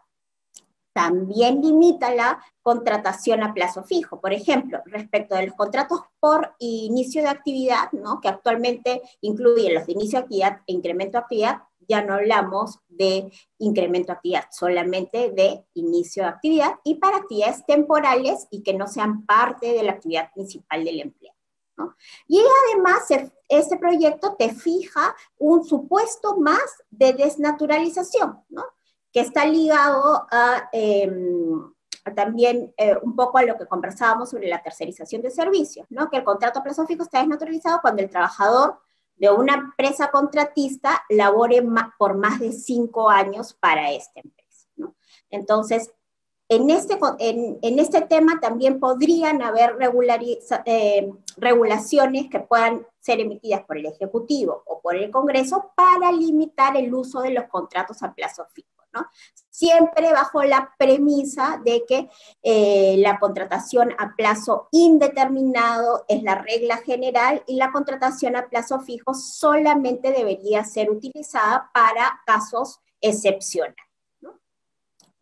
también 0.94 1.60
limita 1.60 2.14
la 2.14 2.42
contratación 2.62 3.42
a 3.42 3.52
plazo 3.52 3.82
fijo. 3.82 4.20
Por 4.20 4.32
ejemplo, 4.32 4.80
respecto 4.86 5.34
de 5.34 5.48
los 5.48 5.56
contratos 5.56 6.00
por 6.20 6.54
inicio 6.60 7.20
de 7.20 7.28
actividad, 7.28 7.90
¿no? 7.92 8.20
que 8.20 8.28
actualmente 8.28 9.02
incluyen 9.20 9.74
los 9.74 9.86
de 9.86 9.92
inicio 9.92 10.20
de 10.20 10.24
actividad 10.24 10.60
e 10.66 10.72
incremento 10.72 11.18
de 11.18 11.22
actividad, 11.24 11.62
ya 11.88 12.02
no 12.02 12.14
hablamos 12.14 12.80
de 12.88 13.30
incremento 13.58 14.08
de 14.08 14.12
actividad, 14.12 14.44
solamente 14.50 15.30
de 15.30 15.64
inicio 15.74 16.22
de 16.22 16.28
actividad 16.28 16.74
y 16.84 16.96
para 16.96 17.18
actividades 17.18 17.64
temporales 17.66 18.46
y 18.50 18.62
que 18.62 18.74
no 18.74 18.86
sean 18.86 19.24
parte 19.26 19.72
de 19.72 19.82
la 19.82 19.92
actividad 19.92 20.32
principal 20.32 20.84
del 20.84 21.00
empleo. 21.00 21.34
Y 22.28 22.40
además, 22.72 23.08
este 23.48 23.76
proyecto 23.76 24.36
te 24.36 24.54
fija 24.54 25.14
un 25.38 25.64
supuesto 25.64 26.36
más 26.38 26.62
de 26.90 27.12
desnaturalización, 27.12 28.38
¿no? 28.48 28.64
que 29.12 29.20
está 29.20 29.46
ligado 29.46 30.26
a, 30.30 30.68
em, 30.72 31.72
también 32.16 32.74
eh, 32.76 32.96
un 33.02 33.14
poco 33.16 33.38
a 33.38 33.44
lo 33.44 33.56
que 33.56 33.66
conversábamos 33.66 34.30
sobre 34.30 34.48
la 34.48 34.62
tercerización 34.62 35.22
de 35.22 35.30
servicios, 35.30 35.86
¿no? 35.90 36.10
que 36.10 36.18
el 36.18 36.24
contrato 36.24 36.60
a 36.60 36.62
plazo 36.62 36.86
fijo 36.86 37.02
está 37.02 37.20
desnaturalizado 37.20 37.80
cuando 37.80 38.02
el 38.02 38.10
trabajador 38.10 38.78
de 39.16 39.30
una 39.30 39.54
empresa 39.54 40.10
contratista 40.10 41.04
labore 41.08 41.62
por 41.98 42.16
más 42.16 42.40
de 42.40 42.52
cinco 42.52 43.08
años 43.08 43.54
para 43.54 43.92
esta 43.92 44.20
empresa. 44.20 44.68
¿no? 44.76 44.94
Entonces, 45.30 45.92
en 46.48 46.68
este, 46.68 46.98
en, 47.18 47.78
este 47.78 48.02
tema 48.02 48.38
también 48.38 48.78
podrían 48.78 49.40
haber 49.40 49.76
eh, 50.66 51.12
regulaciones 51.36 52.28
que 52.30 52.40
puedan 52.40 52.86
ser 53.00 53.20
emitidas 53.20 53.64
por 53.64 53.78
el 53.78 53.86
Ejecutivo 53.86 54.62
o 54.66 54.80
por 54.80 54.96
el 54.96 55.10
Congreso 55.10 55.72
para 55.74 56.12
limitar 56.12 56.76
el 56.76 56.92
uso 56.92 57.22
de 57.22 57.30
los 57.30 57.44
contratos 57.44 58.02
a 58.02 58.12
plazo 58.12 58.44
fijo. 58.52 58.73
Siempre 59.50 60.12
bajo 60.12 60.42
la 60.42 60.74
premisa 60.78 61.60
de 61.64 61.84
que 61.86 62.08
eh, 62.42 62.96
la 62.98 63.20
contratación 63.20 63.92
a 63.98 64.14
plazo 64.16 64.68
indeterminado 64.72 66.04
es 66.08 66.22
la 66.22 66.34
regla 66.34 66.78
general 66.78 67.42
y 67.46 67.56
la 67.56 67.70
contratación 67.70 68.36
a 68.36 68.48
plazo 68.48 68.80
fijo 68.80 69.14
solamente 69.14 70.10
debería 70.10 70.64
ser 70.64 70.90
utilizada 70.90 71.70
para 71.72 72.20
casos 72.26 72.80
excepcionales. 73.00 73.76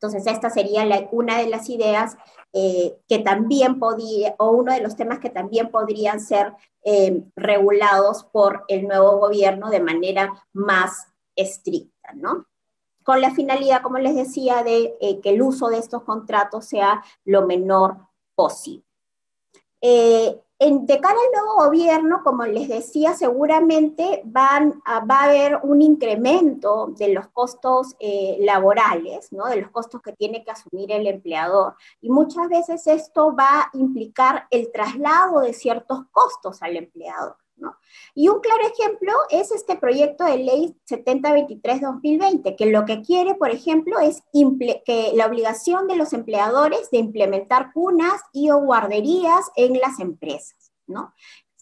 Entonces, 0.02 0.26
esta 0.26 0.50
sería 0.50 0.84
una 1.12 1.38
de 1.38 1.46
las 1.46 1.68
ideas 1.68 2.16
eh, 2.52 2.98
que 3.08 3.20
también 3.20 3.78
podía, 3.78 4.34
o 4.38 4.50
uno 4.50 4.72
de 4.72 4.80
los 4.80 4.96
temas 4.96 5.20
que 5.20 5.30
también 5.30 5.70
podrían 5.70 6.20
ser 6.20 6.54
eh, 6.84 7.22
regulados 7.36 8.24
por 8.24 8.64
el 8.66 8.88
nuevo 8.88 9.18
gobierno 9.18 9.70
de 9.70 9.78
manera 9.78 10.44
más 10.52 11.06
estricta, 11.36 12.12
¿no? 12.14 12.46
Con 13.02 13.20
la 13.20 13.32
finalidad, 13.32 13.82
como 13.82 13.98
les 13.98 14.14
decía, 14.14 14.62
de 14.62 14.96
eh, 15.00 15.20
que 15.20 15.30
el 15.30 15.42
uso 15.42 15.68
de 15.68 15.78
estos 15.78 16.02
contratos 16.02 16.66
sea 16.66 17.02
lo 17.24 17.46
menor 17.46 17.96
posible 18.34 18.84
de 20.70 21.00
cara 21.00 21.16
al 21.18 21.42
nuevo 21.42 21.64
gobierno, 21.64 22.22
como 22.22 22.44
les 22.44 22.68
decía, 22.68 23.14
seguramente 23.14 24.22
van 24.24 24.80
va 24.86 25.20
a 25.20 25.24
haber 25.24 25.58
un 25.64 25.82
incremento 25.82 26.92
de 26.96 27.08
los 27.08 27.26
costos 27.28 27.96
eh, 27.98 28.36
laborales, 28.40 29.32
¿no? 29.32 29.46
de 29.46 29.56
los 29.56 29.70
costos 29.70 30.00
que 30.02 30.12
tiene 30.12 30.44
que 30.44 30.52
asumir 30.52 30.92
el 30.92 31.08
empleador. 31.08 31.74
Y 32.00 32.10
muchas 32.10 32.48
veces 32.48 32.86
esto 32.86 33.34
va 33.34 33.62
a 33.62 33.70
implicar 33.72 34.46
el 34.50 34.70
traslado 34.70 35.40
de 35.40 35.52
ciertos 35.52 36.04
costos 36.12 36.62
al 36.62 36.76
empleador. 36.76 37.41
Y 38.14 38.28
un 38.28 38.40
claro 38.40 38.62
ejemplo 38.64 39.12
es 39.30 39.52
este 39.52 39.76
proyecto 39.76 40.24
de 40.24 40.38
ley 40.38 40.76
7023-2020, 40.88 42.56
que 42.56 42.66
lo 42.66 42.84
que 42.84 43.00
quiere, 43.02 43.34
por 43.34 43.50
ejemplo, 43.50 43.98
es 44.00 44.22
que 44.84 45.12
la 45.14 45.26
obligación 45.26 45.86
de 45.86 45.96
los 45.96 46.12
empleadores 46.12 46.90
de 46.90 46.98
implementar 46.98 47.72
cunas 47.72 48.20
y 48.32 48.50
guarderías 48.50 49.50
en 49.56 49.78
las 49.78 49.98
empresas. 50.00 50.72
¿no? 50.86 51.14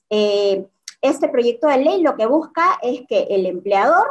Eh, 0.08 0.66
este 1.02 1.28
proyecto 1.28 1.68
de 1.68 1.78
ley 1.78 2.02
lo 2.02 2.16
que 2.16 2.26
busca 2.26 2.78
es 2.82 3.02
que 3.08 3.28
el 3.30 3.46
empleador 3.46 4.06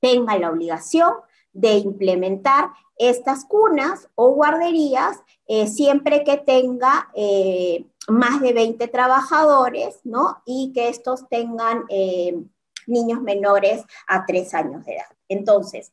tenga 0.00 0.38
la 0.38 0.50
obligación 0.50 1.12
de 1.52 1.74
implementar 1.74 2.70
estas 2.98 3.44
cunas 3.44 4.08
o 4.14 4.30
guarderías 4.30 5.22
eh, 5.46 5.66
siempre 5.66 6.24
que 6.24 6.36
tenga 6.38 7.08
eh, 7.14 7.86
más 8.08 8.40
de 8.40 8.52
20 8.52 8.88
trabajadores, 8.88 10.00
¿no? 10.04 10.42
Y 10.44 10.72
que 10.72 10.88
estos 10.88 11.28
tengan 11.28 11.84
eh, 11.88 12.36
niños 12.86 13.20
menores 13.20 13.84
a 14.06 14.24
3 14.26 14.54
años 14.54 14.84
de 14.84 14.94
edad. 14.94 15.16
Entonces, 15.28 15.92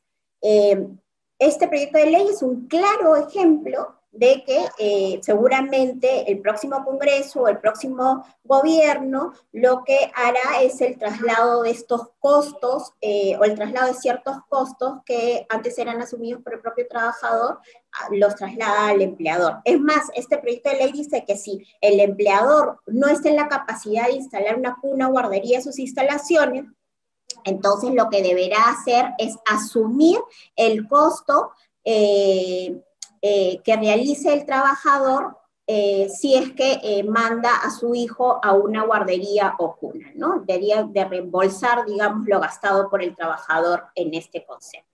este 1.38 1.68
proyecto 1.68 1.98
de 1.98 2.06
ley 2.06 2.28
es 2.28 2.42
un 2.42 2.68
claro 2.68 3.16
ejemplo 3.16 3.94
de 4.14 4.44
que 4.44 4.64
eh, 4.78 5.20
seguramente 5.22 6.30
el 6.30 6.40
próximo 6.40 6.84
Congreso 6.84 7.42
o 7.42 7.48
el 7.48 7.58
próximo 7.58 8.24
gobierno 8.44 9.32
lo 9.52 9.82
que 9.82 10.10
hará 10.14 10.62
es 10.62 10.80
el 10.80 10.96
traslado 10.98 11.62
de 11.62 11.70
estos 11.70 12.10
costos 12.20 12.92
eh, 13.00 13.36
o 13.36 13.44
el 13.44 13.56
traslado 13.56 13.88
de 13.88 13.98
ciertos 13.98 14.36
costos 14.48 15.00
que 15.04 15.46
antes 15.48 15.76
eran 15.78 16.00
asumidos 16.00 16.42
por 16.42 16.54
el 16.54 16.60
propio 16.60 16.86
trabajador, 16.88 17.58
los 18.12 18.36
traslada 18.36 18.88
al 18.88 19.02
empleador. 19.02 19.58
Es 19.64 19.80
más, 19.80 20.04
este 20.14 20.38
proyecto 20.38 20.70
de 20.70 20.76
ley 20.76 20.92
dice 20.92 21.24
que 21.26 21.36
si 21.36 21.66
el 21.80 21.98
empleador 21.98 22.80
no 22.86 23.08
está 23.08 23.28
en 23.28 23.36
la 23.36 23.48
capacidad 23.48 24.06
de 24.06 24.14
instalar 24.14 24.56
una 24.56 24.76
cuna 24.80 25.08
guardería 25.08 25.56
en 25.58 25.64
sus 25.64 25.78
instalaciones, 25.78 26.66
entonces 27.44 27.92
lo 27.92 28.08
que 28.10 28.22
deberá 28.22 28.68
hacer 28.68 29.06
es 29.18 29.36
asumir 29.46 30.18
el 30.54 30.86
costo. 30.86 31.50
Eh, 31.84 32.80
eh, 33.26 33.62
que 33.64 33.74
realice 33.74 34.34
el 34.34 34.44
trabajador 34.44 35.38
eh, 35.66 36.10
si 36.14 36.34
es 36.34 36.52
que 36.52 36.78
eh, 36.82 37.02
manda 37.04 37.56
a 37.56 37.70
su 37.70 37.94
hijo 37.94 38.38
a 38.44 38.52
una 38.52 38.82
guardería 38.82 39.54
o 39.58 39.76
cuna, 39.76 40.12
¿no? 40.14 40.40
Debería 40.40 40.82
de 40.82 41.06
reembolsar, 41.06 41.86
digamos, 41.86 42.26
lo 42.28 42.38
gastado 42.38 42.90
por 42.90 43.02
el 43.02 43.16
trabajador 43.16 43.86
en 43.94 44.12
este 44.12 44.44
concepto. 44.44 44.90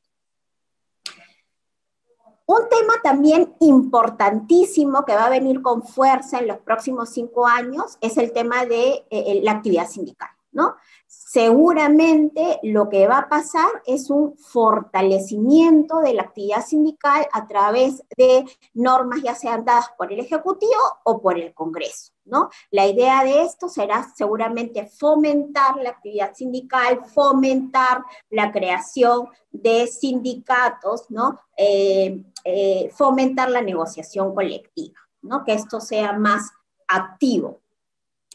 Un 2.47 2.69
tema 2.69 2.95
también 3.03 3.57
importantísimo 3.59 5.05
que 5.05 5.17
va 5.17 5.27
a 5.27 5.31
venir 5.31 5.61
con 5.61 5.83
fuerza 5.83 6.39
en 6.39 6.47
los 6.47 6.59
próximos 6.59 7.09
cinco 7.09 7.49
años 7.49 7.99
es 8.01 8.17
el 8.17 8.33
tema 8.33 8.65
de 8.65 9.07
la 9.43 9.51
actividad 9.51 9.89
sindical, 9.89 10.31
¿no? 10.53 10.77
Seguramente 11.11 12.61
lo 12.63 12.89
que 12.89 13.09
va 13.09 13.19
a 13.19 13.29
pasar 13.29 13.69
es 13.85 14.11
un 14.11 14.37
fortalecimiento 14.37 15.99
de 15.99 16.15
la 16.15 16.23
actividad 16.23 16.65
sindical 16.65 17.27
a 17.33 17.49
través 17.49 18.05
de 18.17 18.45
normas 18.75 19.21
ya 19.21 19.35
sean 19.35 19.65
dadas 19.65 19.91
por 19.99 20.13
el 20.13 20.21
Ejecutivo 20.21 20.81
o 21.03 21.21
por 21.21 21.37
el 21.37 21.53
Congreso. 21.53 22.13
¿no? 22.25 22.49
La 22.71 22.87
idea 22.87 23.25
de 23.25 23.43
esto 23.43 23.69
será 23.69 24.09
seguramente 24.15 24.87
fomentar 24.87 25.77
la 25.79 25.91
actividad 25.91 26.33
sindical, 26.33 27.05
fomentar 27.05 28.05
la 28.31 28.53
creación 28.53 29.27
de 29.51 29.89
sindicatos, 29.89 31.11
¿no? 31.11 31.41
Eh, 31.57 32.23
eh, 32.45 32.89
fomentar 32.95 33.51
la 33.51 33.63
negociación 33.63 34.33
colectiva, 34.33 35.01
¿no? 35.23 35.43
que 35.45 35.55
esto 35.55 35.81
sea 35.81 36.13
más 36.13 36.51
activo. 36.87 37.61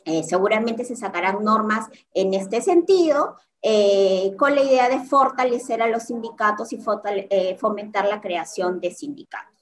Eh, 0.05 0.23
seguramente 0.23 0.85
se 0.85 0.95
sacarán 0.95 1.43
normas 1.43 1.89
en 2.13 2.35
este 2.35 2.61
sentido, 2.61 3.37
eh, 3.63 4.35
con 4.37 4.53
la 4.53 4.61
idea 4.61 4.87
de 4.87 4.99
fortalecer 4.99 5.81
a 5.81 5.87
los 5.87 6.03
sindicatos 6.03 6.71
y 6.71 6.79
eh, 7.31 7.57
fomentar 7.59 8.07
la 8.07 8.21
creación 8.21 8.79
de 8.79 8.91
sindicatos. 8.91 9.55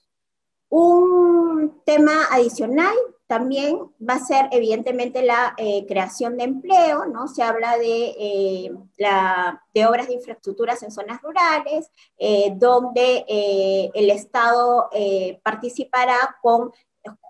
Un 0.68 1.82
tema 1.86 2.26
adicional 2.30 2.94
también 3.26 3.80
va 4.08 4.16
a 4.16 4.26
ser 4.26 4.50
evidentemente 4.52 5.24
la 5.24 5.56
creación 5.88 6.36
de 6.38 6.44
empleo, 6.44 7.06
¿no? 7.06 7.28
Se 7.28 7.42
habla 7.42 7.78
de, 7.78 8.72
obras 9.88 10.08
de 10.08 10.14
infraestructuras 10.16 10.84
en 10.84 10.92
zonas 10.92 11.22
rurales, 11.22 11.90
donde 12.56 13.92
el 13.94 14.10
Estado 14.10 14.90
participará 15.44 16.38
con, 16.42 16.72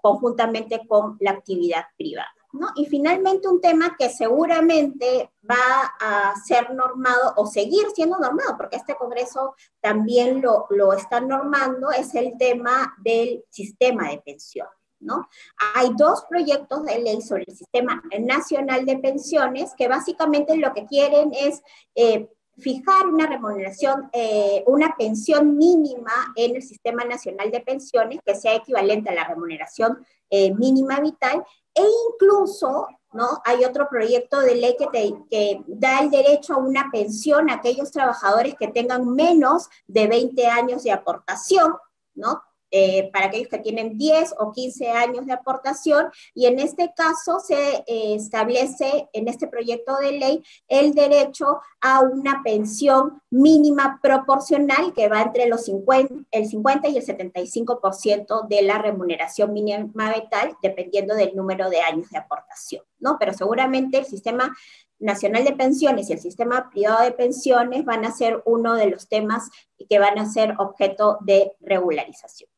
conjuntamente 0.02 0.88
con 0.88 1.18
la 1.20 1.32
actividad 1.32 1.84
privada. 1.98 2.43
Y 2.76 2.86
finalmente 2.86 3.48
un 3.48 3.60
tema 3.60 3.96
que 3.98 4.10
seguramente 4.10 5.32
va 5.50 5.94
a 6.00 6.34
ser 6.46 6.74
normado 6.74 7.34
o 7.36 7.48
seguir 7.48 7.88
siendo 7.96 8.20
normado, 8.20 8.58
porque 8.58 8.76
este 8.76 8.96
Congreso 8.96 9.56
también 9.82 10.42
lo, 10.42 10.68
lo 10.70 10.94
está 10.94 11.20
normando, 11.20 11.92
es 11.92 12.14
el 12.14 12.38
tema 12.38 12.96
del 13.04 13.44
sistema 13.50 14.10
de 14.10 14.20
pensiones. 14.20 14.74
¿No? 15.00 15.28
Hay 15.76 15.90
dos 15.98 16.24
proyectos 16.30 16.86
de 16.86 17.00
ley 17.00 17.22
sobre 17.22 17.44
el 17.46 17.58
Sistema 17.58 18.02
Nacional 18.22 18.86
de 18.86 19.00
Pensiones 19.00 19.74
que 19.78 19.90
básicamente 19.90 20.56
lo 20.56 20.74
que 20.74 20.86
quieren 20.86 21.34
es 21.34 21.62
eh, 21.94 22.30
fijar 22.58 23.08
una 23.08 23.28
remuneración, 23.28 24.10
eh, 24.14 24.64
una 24.66 24.96
pensión 24.98 25.58
mínima 25.58 26.34
en 26.38 26.56
el 26.56 26.62
Sistema 26.62 27.04
Nacional 27.04 27.52
de 27.52 27.60
Pensiones 27.60 28.20
que 28.26 28.36
sea 28.36 28.56
equivalente 28.56 29.10
a 29.10 29.16
la 29.16 29.28
remuneración 29.28 30.06
eh, 30.30 30.54
mínima 30.54 31.02
vital 31.02 31.44
e 31.76 31.84
incluso, 32.10 32.88
¿no? 33.14 33.42
Hay 33.46 33.64
otro 33.66 33.88
proyecto 33.90 34.40
de 34.40 34.56
ley 34.56 34.76
que, 34.78 35.14
que 35.30 35.64
da 35.68 36.02
el 36.02 36.12
derecho 36.12 36.54
a 36.54 36.58
una 36.58 36.90
pensión 36.92 37.50
a 37.50 37.56
aquellos 37.56 37.92
trabajadores 37.92 38.56
que 38.60 38.68
tengan 38.68 39.14
menos 39.14 39.70
de 39.88 40.08
20 40.08 40.48
años 40.48 40.84
de 40.84 40.92
aportación, 40.92 41.76
¿no? 42.16 42.42
Eh, 42.76 43.12
para 43.14 43.28
aquellos 43.28 43.50
que 43.50 43.60
tienen 43.60 44.00
10 44.00 44.34
o 44.40 44.52
15 44.52 44.90
años 44.90 45.28
de 45.28 45.34
aportación 45.34 46.08
y 46.34 46.48
en 46.48 46.58
este 46.58 46.92
caso 46.96 47.40
se 47.40 47.84
eh, 47.86 48.16
establece 48.16 49.10
en 49.14 49.28
este 49.28 49.46
proyecto 49.46 49.96
de 49.98 50.14
ley 50.14 50.44
el 50.68 50.96
derecho 50.96 51.60
a 51.82 52.00
una 52.00 52.42
pensión 52.44 53.22
mínima 53.30 54.00
proporcional 54.02 54.92
que 54.96 55.08
va 55.08 55.22
entre 55.22 55.46
los 55.46 55.66
50, 55.66 56.16
el 56.32 56.48
50 56.48 56.88
y 56.88 56.98
el 56.98 57.06
75% 57.06 58.48
de 58.48 58.64
la 58.64 58.80
remuneración 58.80 59.54
mínima 59.54 60.12
vital 60.12 60.58
dependiendo 60.64 61.14
del 61.14 61.36
número 61.36 61.70
de 61.70 61.80
años 61.82 62.10
de 62.10 62.18
aportación, 62.18 62.84
¿no? 62.98 63.18
Pero 63.20 63.34
seguramente 63.34 64.00
el 64.00 64.06
sistema 64.06 64.52
nacional 64.98 65.44
de 65.44 65.54
pensiones 65.54 66.10
y 66.10 66.14
el 66.14 66.20
sistema 66.20 66.72
privado 66.72 67.04
de 67.04 67.12
pensiones 67.12 67.86
van 67.86 68.04
a 68.04 68.12
ser 68.12 68.42
uno 68.46 68.74
de 68.74 68.88
los 68.88 69.08
temas 69.08 69.52
que 69.88 70.00
van 70.00 70.18
a 70.18 70.26
ser 70.26 70.56
objeto 70.58 71.20
de 71.22 71.52
regularización. 71.60 72.50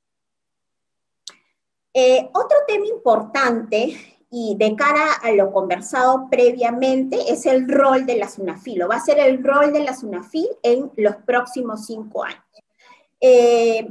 Eh, 1.98 2.30
otro 2.34 2.58
tema 2.68 2.86
importante 2.88 3.96
y 4.30 4.58
de 4.58 4.76
cara 4.76 5.14
a 5.14 5.32
lo 5.32 5.54
conversado 5.54 6.28
previamente 6.30 7.32
es 7.32 7.46
el 7.46 7.70
rol 7.70 8.06
de 8.06 8.18
la 8.18 8.28
SUNAFIL, 8.28 8.84
o 8.84 8.90
va 8.90 8.96
a 8.98 9.00
ser 9.00 9.18
el 9.18 9.42
rol 9.42 9.72
de 9.72 9.80
la 9.80 9.96
SUNAFIL 9.96 10.50
en 10.62 10.92
los 10.98 11.16
próximos 11.26 11.86
cinco 11.86 12.26
años. 12.26 12.44
Eh, 13.22 13.90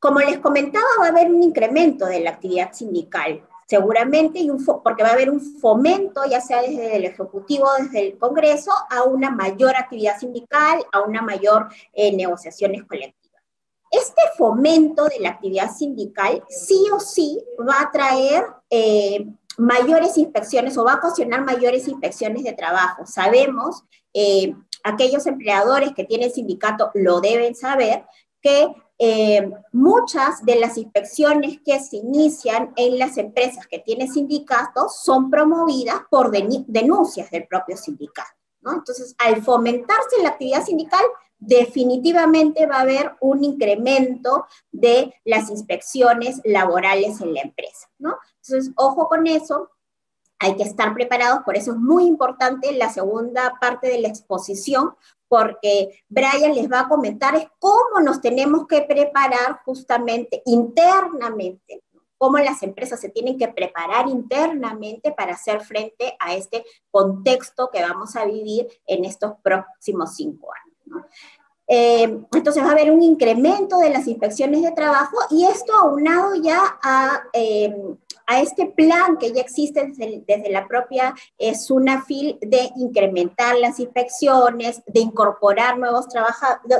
como 0.00 0.18
les 0.18 0.40
comentaba, 0.40 0.84
va 1.00 1.06
a 1.06 1.08
haber 1.10 1.30
un 1.30 1.44
incremento 1.44 2.06
de 2.06 2.18
la 2.18 2.30
actividad 2.30 2.72
sindical, 2.72 3.40
seguramente, 3.68 4.40
y 4.40 4.50
porque 4.82 5.04
va 5.04 5.10
a 5.10 5.12
haber 5.12 5.30
un 5.30 5.40
fomento, 5.40 6.22
ya 6.28 6.40
sea 6.40 6.60
desde 6.62 6.96
el 6.96 7.04
Ejecutivo, 7.04 7.68
desde 7.78 8.08
el 8.08 8.18
Congreso, 8.18 8.72
a 8.90 9.04
una 9.04 9.30
mayor 9.30 9.76
actividad 9.76 10.18
sindical, 10.18 10.84
a 10.90 11.02
una 11.02 11.22
mayor 11.22 11.68
eh, 11.92 12.16
negociaciones 12.16 12.82
colectivas. 12.82 13.21
Este 13.92 14.22
fomento 14.38 15.04
de 15.04 15.20
la 15.20 15.28
actividad 15.28 15.70
sindical 15.70 16.42
sí 16.48 16.82
o 16.92 16.98
sí 16.98 17.38
va 17.60 17.82
a 17.82 17.90
traer 17.92 18.42
eh, 18.70 19.26
mayores 19.58 20.16
inspecciones 20.16 20.78
o 20.78 20.84
va 20.84 20.94
a 20.94 20.96
ocasionar 20.96 21.44
mayores 21.44 21.86
inspecciones 21.88 22.42
de 22.42 22.54
trabajo. 22.54 23.04
Sabemos, 23.04 23.84
eh, 24.14 24.54
aquellos 24.82 25.26
empleadores 25.26 25.92
que 25.94 26.04
tienen 26.04 26.32
sindicato 26.32 26.90
lo 26.94 27.20
deben 27.20 27.54
saber, 27.54 28.06
que 28.40 28.74
eh, 28.98 29.50
muchas 29.72 30.42
de 30.42 30.56
las 30.56 30.78
inspecciones 30.78 31.60
que 31.62 31.78
se 31.78 31.98
inician 31.98 32.72
en 32.76 32.98
las 32.98 33.18
empresas 33.18 33.66
que 33.66 33.78
tienen 33.78 34.10
sindicatos 34.10 35.02
son 35.02 35.30
promovidas 35.30 36.02
por 36.10 36.30
denuncias 36.30 37.30
del 37.30 37.46
propio 37.46 37.76
sindicato. 37.76 38.30
Entonces, 38.64 39.14
al 39.18 39.42
fomentarse 39.42 40.22
la 40.22 40.30
actividad 40.30 40.64
sindical, 40.64 41.04
definitivamente 41.44 42.66
va 42.66 42.76
a 42.76 42.82
haber 42.82 43.16
un 43.20 43.42
incremento 43.42 44.46
de 44.70 45.14
las 45.24 45.50
inspecciones 45.50 46.40
laborales 46.44 47.20
en 47.20 47.34
la 47.34 47.40
empresa, 47.40 47.88
¿no? 47.98 48.16
Entonces, 48.36 48.72
ojo 48.76 49.08
con 49.08 49.26
eso, 49.26 49.70
hay 50.38 50.56
que 50.56 50.62
estar 50.62 50.94
preparados, 50.94 51.40
por 51.44 51.56
eso 51.56 51.72
es 51.72 51.78
muy 51.78 52.04
importante 52.04 52.72
la 52.72 52.90
segunda 52.90 53.54
parte 53.60 53.88
de 53.88 53.98
la 54.00 54.08
exposición, 54.08 54.94
porque 55.26 56.04
Brian 56.08 56.54
les 56.54 56.70
va 56.70 56.80
a 56.80 56.88
comentar 56.88 57.52
cómo 57.58 58.00
nos 58.04 58.20
tenemos 58.20 58.66
que 58.68 58.82
preparar 58.82 59.60
justamente 59.64 60.42
internamente, 60.46 61.82
cómo 62.18 62.38
las 62.38 62.62
empresas 62.62 63.00
se 63.00 63.08
tienen 63.08 63.36
que 63.36 63.48
preparar 63.48 64.08
internamente 64.08 65.10
para 65.10 65.32
hacer 65.34 65.60
frente 65.60 66.16
a 66.20 66.34
este 66.34 66.64
contexto 66.90 67.68
que 67.72 67.82
vamos 67.82 68.14
a 68.14 68.26
vivir 68.26 68.68
en 68.86 69.04
estos 69.04 69.32
próximos 69.42 70.14
cinco 70.14 70.52
años. 70.52 70.71
Eh, 71.68 72.02
entonces 72.32 72.62
va 72.62 72.68
a 72.68 72.72
haber 72.72 72.90
un 72.90 73.02
incremento 73.02 73.78
de 73.78 73.90
las 73.90 74.06
inspecciones 74.06 74.62
de 74.62 74.72
trabajo 74.72 75.16
y 75.30 75.44
esto 75.44 75.72
aunado 75.74 76.34
ya 76.34 76.60
a, 76.82 77.22
eh, 77.32 77.72
a 78.26 78.40
este 78.40 78.66
plan 78.66 79.16
que 79.16 79.32
ya 79.32 79.40
existe 79.40 79.92
desde, 79.96 80.50
la 80.50 80.66
propia 80.66 81.14
eh, 81.38 81.54
SUNAFIL 81.54 82.38
de 82.40 82.70
incrementar 82.76 83.56
las 83.58 83.78
inspecciones, 83.78 84.82
de 84.86 85.00
incorporar 85.00 85.78
nuevos, 85.78 86.06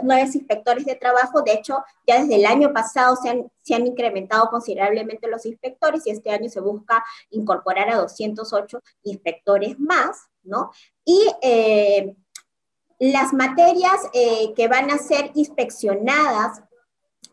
nuevos 0.03 0.35
inspectores 0.35 0.85
de 0.85 0.96
trabajo. 0.96 1.42
De 1.42 1.53
hecho, 1.53 1.83
ya 2.07 2.20
desde 2.20 2.37
el 2.37 2.46
año 2.46 2.72
pasado 2.72 3.16
se 3.16 3.31
han, 3.31 3.51
se 3.62 3.75
han 3.75 3.87
incrementado 3.87 4.51
considerablemente 4.51 5.29
los 5.29 5.46
inspectores 5.46 6.07
y 6.07 6.11
este 6.11 6.31
año 6.31 6.48
se 6.48 6.61
busca 6.61 7.05
incorporar 7.31 7.88
a 7.90 7.96
208 7.96 8.81
inspectores 9.05 9.79
más, 9.79 10.29
¿no? 10.42 10.70
Y 11.05 11.18
las 13.02 13.32
materias 13.32 14.00
eh, 14.12 14.52
que 14.54 14.68
van 14.68 14.88
a 14.92 14.96
ser 14.96 15.32
inspeccionadas 15.34 16.62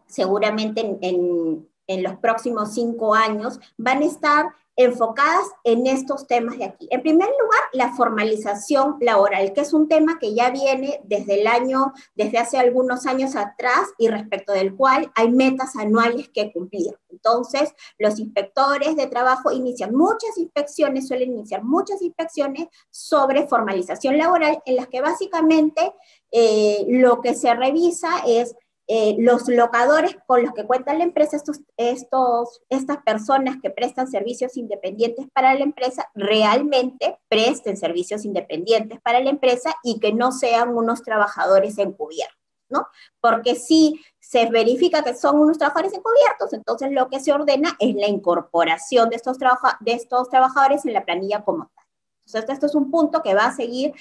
seguramente 0.08 0.82
en, 1.01 1.69
en 1.86 2.03
los 2.03 2.17
próximos 2.17 2.73
cinco 2.73 3.13
años 3.13 3.60
van 3.77 4.01
a 4.01 4.05
estar 4.05 4.45
enfocadas 4.80 5.46
en 5.65 5.88
estos 5.88 6.26
temas 6.26 6.58
de 6.58 6.63
aquí. 6.63 6.88
En 6.89 7.02
primer 7.02 7.28
lugar, 7.28 7.60
la 7.74 7.94
formalización 7.96 8.96
laboral, 9.02 9.52
que 9.52 9.60
es 9.60 9.74
un 9.74 9.89
tema 9.89 10.18
que 10.20 10.34
ya 10.34 10.52
viene 10.52 11.02
desde 11.04 11.42
el 11.42 11.48
año, 11.48 11.92
desde 12.15 12.38
hace 12.38 12.58
algunos 12.58 13.06
años 13.06 13.36
atrás 13.36 13.89
y 13.98 14.08
respecto 14.08 14.54
del 14.54 14.78
cual 14.78 15.12
hay 15.15 15.32
metas 15.32 15.76
anuales 15.76 16.30
que 16.30 16.54
cumplir. 16.54 16.98
Entonces, 17.10 17.74
los 17.98 18.20
inspectores 18.20 18.96
de 18.96 19.08
trabajo 19.08 19.52
inician 19.52 19.94
muchas 19.94 20.38
inspecciones, 20.38 21.10
suelen 21.10 21.34
iniciar 21.34 21.62
muchas 21.62 22.02
inspecciones 22.02 22.70
sobre 22.89 23.48
formalización 23.48 24.18
laboral, 24.18 24.62
en 24.65 24.78
las 24.78 24.88
que 24.88 25.02
básicamente 25.02 25.94
eh, 26.32 26.86
lo 26.88 27.20
que 27.20 27.36
se 27.36 27.54
revisa 27.54 28.10
es 28.26 28.56
eh, 28.91 29.15
los 29.19 29.47
locadores 29.47 30.17
con 30.25 30.41
los 30.41 30.52
que 30.52 30.65
cuenta 30.65 30.95
la 30.95 31.04
empresa, 31.04 31.38
estos, 31.38 31.60
estos, 31.78 32.63
estas 32.69 32.97
personas 33.04 33.58
que 33.62 33.69
prestan 33.69 34.08
servicios 34.08 34.58
independientes 34.58 35.28
para 35.32 35.54
la 35.54 35.60
empresa, 35.60 36.10
realmente 36.15 37.19
presten 37.30 37.78
servicios 37.78 38.25
independientes 38.25 38.99
para 39.02 39.19
la 39.19 39.30
empresa 39.30 39.75
y 39.84 39.99
que 39.99 40.12
no 40.12 40.32
sean 40.32 40.75
unos 40.75 41.04
trabajadores 41.04 41.78
encubiertos, 41.78 42.39
¿no? 42.67 42.88
Porque 43.21 43.54
si 43.54 44.02
se 44.19 44.49
verifica 44.49 45.04
que 45.04 45.13
son 45.13 45.39
unos 45.39 45.60
trabajadores 45.60 45.93
encubiertos, 45.93 46.54
entonces 46.54 46.91
lo 46.91 47.10
que 47.10 47.19
se 47.19 47.32
ordena 47.32 47.78
es 47.78 47.93
la 47.93 48.08
incorporación 48.08 49.12
de 49.12 49.17
estos, 49.17 49.38
de 49.82 49.91
estos 49.91 50.30
trabajadores 50.30 50.84
en 50.88 50.93
la 50.93 51.06
planilla 51.06 51.43
como 51.43 51.69
tal. 51.75 51.86
Entonces, 52.25 52.49
esto 52.49 52.65
es 52.65 52.75
un 52.75 52.89
punto 52.89 53.21
que 53.21 53.36
va 53.36 53.45
a 53.45 53.56
seguir 53.56 53.93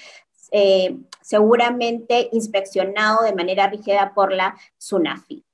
eh, 0.51 0.97
seguramente 1.21 2.29
inspeccionado 2.31 3.23
de 3.23 3.35
manera 3.35 3.67
rígida 3.67 4.13
por 4.13 4.31
la 4.31 4.55
SUNAFI. 4.77 5.45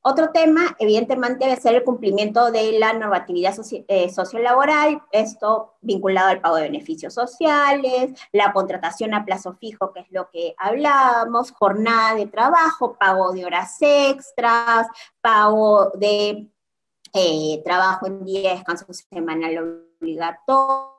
Otro 0.00 0.30
tema, 0.30 0.76
evidentemente, 0.78 1.44
debe 1.44 1.60
ser 1.60 1.74
el 1.74 1.84
cumplimiento 1.84 2.50
de 2.50 2.78
la 2.78 2.92
normatividad 2.92 3.54
eh, 3.88 4.08
sociolaboral, 4.08 5.02
esto 5.10 5.74
vinculado 5.82 6.28
al 6.28 6.40
pago 6.40 6.56
de 6.56 6.62
beneficios 6.62 7.12
sociales, 7.12 8.12
la 8.32 8.52
contratación 8.52 9.12
a 9.12 9.24
plazo 9.24 9.54
fijo, 9.54 9.92
que 9.92 10.00
es 10.00 10.06
lo 10.10 10.30
que 10.30 10.54
hablábamos, 10.56 11.50
jornada 11.50 12.14
de 12.14 12.26
trabajo, 12.26 12.96
pago 12.96 13.32
de 13.32 13.44
horas 13.44 13.76
extras, 13.80 14.86
pago 15.20 15.90
de 15.90 16.48
eh, 17.12 17.60
trabajo 17.64 18.06
en 18.06 18.24
día 18.24 18.50
de 18.50 18.56
descanso 18.56 18.86
semanal 18.92 19.84
obligatorio 20.00 20.97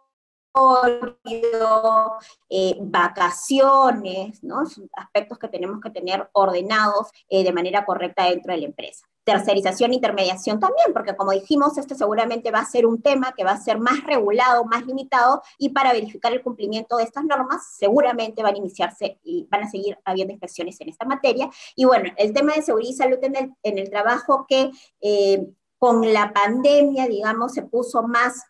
eh, 2.49 2.77
vacaciones, 2.81 4.43
¿no? 4.43 4.65
Son 4.65 4.89
aspectos 4.93 5.37
que 5.37 5.47
tenemos 5.47 5.79
que 5.81 5.89
tener 5.89 6.29
ordenados 6.33 7.09
eh, 7.29 7.43
de 7.43 7.53
manera 7.53 7.85
correcta 7.85 8.25
dentro 8.25 8.53
de 8.53 8.59
la 8.59 8.65
empresa. 8.65 9.05
Tercerización 9.23 9.93
intermediación 9.93 10.59
también, 10.59 10.91
porque 10.91 11.15
como 11.15 11.31
dijimos, 11.31 11.77
este 11.77 11.93
seguramente 11.93 12.49
va 12.49 12.59
a 12.59 12.65
ser 12.65 12.87
un 12.87 13.01
tema 13.01 13.33
que 13.37 13.43
va 13.43 13.51
a 13.51 13.61
ser 13.61 13.79
más 13.79 14.03
regulado, 14.05 14.65
más 14.65 14.85
limitado, 14.85 15.43
y 15.59 15.69
para 15.69 15.93
verificar 15.93 16.33
el 16.33 16.41
cumplimiento 16.41 16.97
de 16.97 17.03
estas 17.03 17.25
normas, 17.25 17.75
seguramente 17.77 18.41
van 18.41 18.55
a 18.55 18.57
iniciarse 18.57 19.19
y 19.23 19.47
van 19.51 19.63
a 19.63 19.69
seguir 19.69 19.99
habiendo 20.03 20.33
inspecciones 20.33 20.81
en 20.81 20.89
esta 20.89 21.05
materia. 21.05 21.49
Y 21.75 21.85
bueno, 21.85 22.11
el 22.17 22.33
tema 22.33 22.53
de 22.53 22.63
seguridad 22.63 22.89
y 22.89 22.93
salud 22.93 23.19
en 23.21 23.35
el, 23.35 23.53
en 23.61 23.77
el 23.77 23.89
trabajo 23.89 24.45
que 24.47 24.71
eh, 25.01 25.45
con 25.77 26.11
la 26.11 26.33
pandemia, 26.33 27.07
digamos, 27.07 27.53
se 27.53 27.61
puso 27.63 28.03
más 28.03 28.43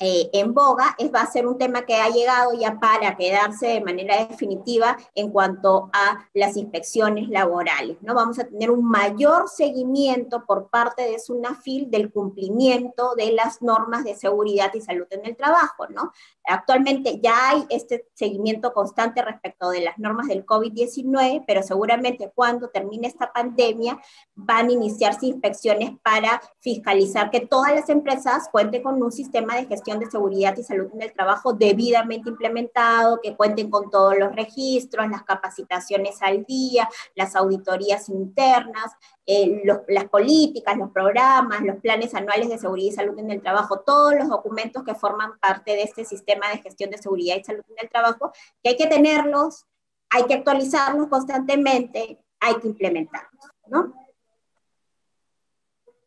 eh, 0.00 0.28
en 0.32 0.52
boga, 0.52 0.96
es, 0.98 1.14
va 1.14 1.20
a 1.20 1.30
ser 1.30 1.46
un 1.46 1.56
tema 1.56 1.86
que 1.86 1.94
ha 1.94 2.08
llegado 2.08 2.52
ya 2.58 2.80
para 2.80 3.16
quedarse 3.16 3.68
de 3.68 3.80
manera 3.80 4.26
definitiva 4.26 4.96
en 5.14 5.30
cuanto 5.30 5.88
a 5.92 6.26
las 6.34 6.56
inspecciones 6.56 7.28
laborales. 7.28 7.98
¿no? 8.00 8.12
Vamos 8.12 8.40
a 8.40 8.44
tener 8.44 8.72
un 8.72 8.84
mayor 8.84 9.48
seguimiento 9.48 10.44
por 10.46 10.68
parte 10.68 11.02
de 11.08 11.20
SUNAFIL 11.20 11.92
del 11.92 12.10
cumplimiento 12.10 13.14
de 13.14 13.30
las 13.32 13.62
normas 13.62 14.02
de 14.02 14.16
seguridad 14.16 14.74
y 14.74 14.80
salud 14.80 15.06
en 15.10 15.26
el 15.26 15.36
trabajo. 15.36 15.86
¿no? 15.86 16.10
Actualmente 16.42 17.20
ya 17.22 17.50
hay 17.50 17.64
este 17.70 18.08
seguimiento 18.14 18.72
constante 18.72 19.22
respecto 19.22 19.70
de 19.70 19.82
las 19.82 19.96
normas 19.98 20.26
del 20.26 20.44
COVID-19, 20.44 21.44
pero 21.46 21.62
seguramente 21.62 22.32
cuando 22.34 22.68
termine 22.68 23.06
esta 23.06 23.32
pandemia 23.32 24.00
van 24.34 24.70
a 24.70 24.72
iniciarse 24.72 25.26
inspecciones 25.26 25.92
para 26.02 26.42
fiscalizar 26.58 27.30
que 27.30 27.46
todas 27.46 27.72
las 27.72 27.88
empresas 27.88 28.48
cuenten 28.50 28.82
con 28.82 29.00
un 29.00 29.12
sistema 29.12 29.54
de 29.54 29.66
gestión 29.66 29.83
de 29.84 30.10
seguridad 30.10 30.56
y 30.56 30.62
salud 30.62 30.90
en 30.94 31.02
el 31.02 31.12
trabajo 31.12 31.52
debidamente 31.52 32.30
implementado, 32.30 33.20
que 33.20 33.36
cuenten 33.36 33.70
con 33.70 33.90
todos 33.90 34.16
los 34.18 34.34
registros, 34.34 35.08
las 35.10 35.22
capacitaciones 35.24 36.22
al 36.22 36.44
día, 36.44 36.88
las 37.14 37.36
auditorías 37.36 38.08
internas, 38.08 38.92
eh, 39.26 39.62
las 39.88 40.06
políticas, 40.06 40.76
los 40.78 40.90
programas, 40.90 41.60
los 41.60 41.76
planes 41.76 42.14
anuales 42.14 42.48
de 42.48 42.58
seguridad 42.58 42.92
y 42.92 42.94
salud 42.94 43.18
en 43.18 43.30
el 43.30 43.42
trabajo, 43.42 43.80
todos 43.80 44.14
los 44.14 44.28
documentos 44.28 44.82
que 44.84 44.94
forman 44.94 45.38
parte 45.38 45.72
de 45.72 45.82
este 45.82 46.04
sistema 46.04 46.48
de 46.48 46.58
gestión 46.58 46.90
de 46.90 46.98
seguridad 46.98 47.36
y 47.36 47.44
salud 47.44 47.64
en 47.68 47.84
el 47.84 47.90
trabajo, 47.90 48.32
que 48.62 48.70
hay 48.70 48.76
que 48.76 48.86
tenerlos, 48.86 49.66
hay 50.08 50.24
que 50.24 50.34
actualizarlos 50.34 51.08
constantemente, 51.08 52.18
hay 52.40 52.54
que 52.56 52.68
implementarlos, 52.68 53.50
¿no? 53.66 53.92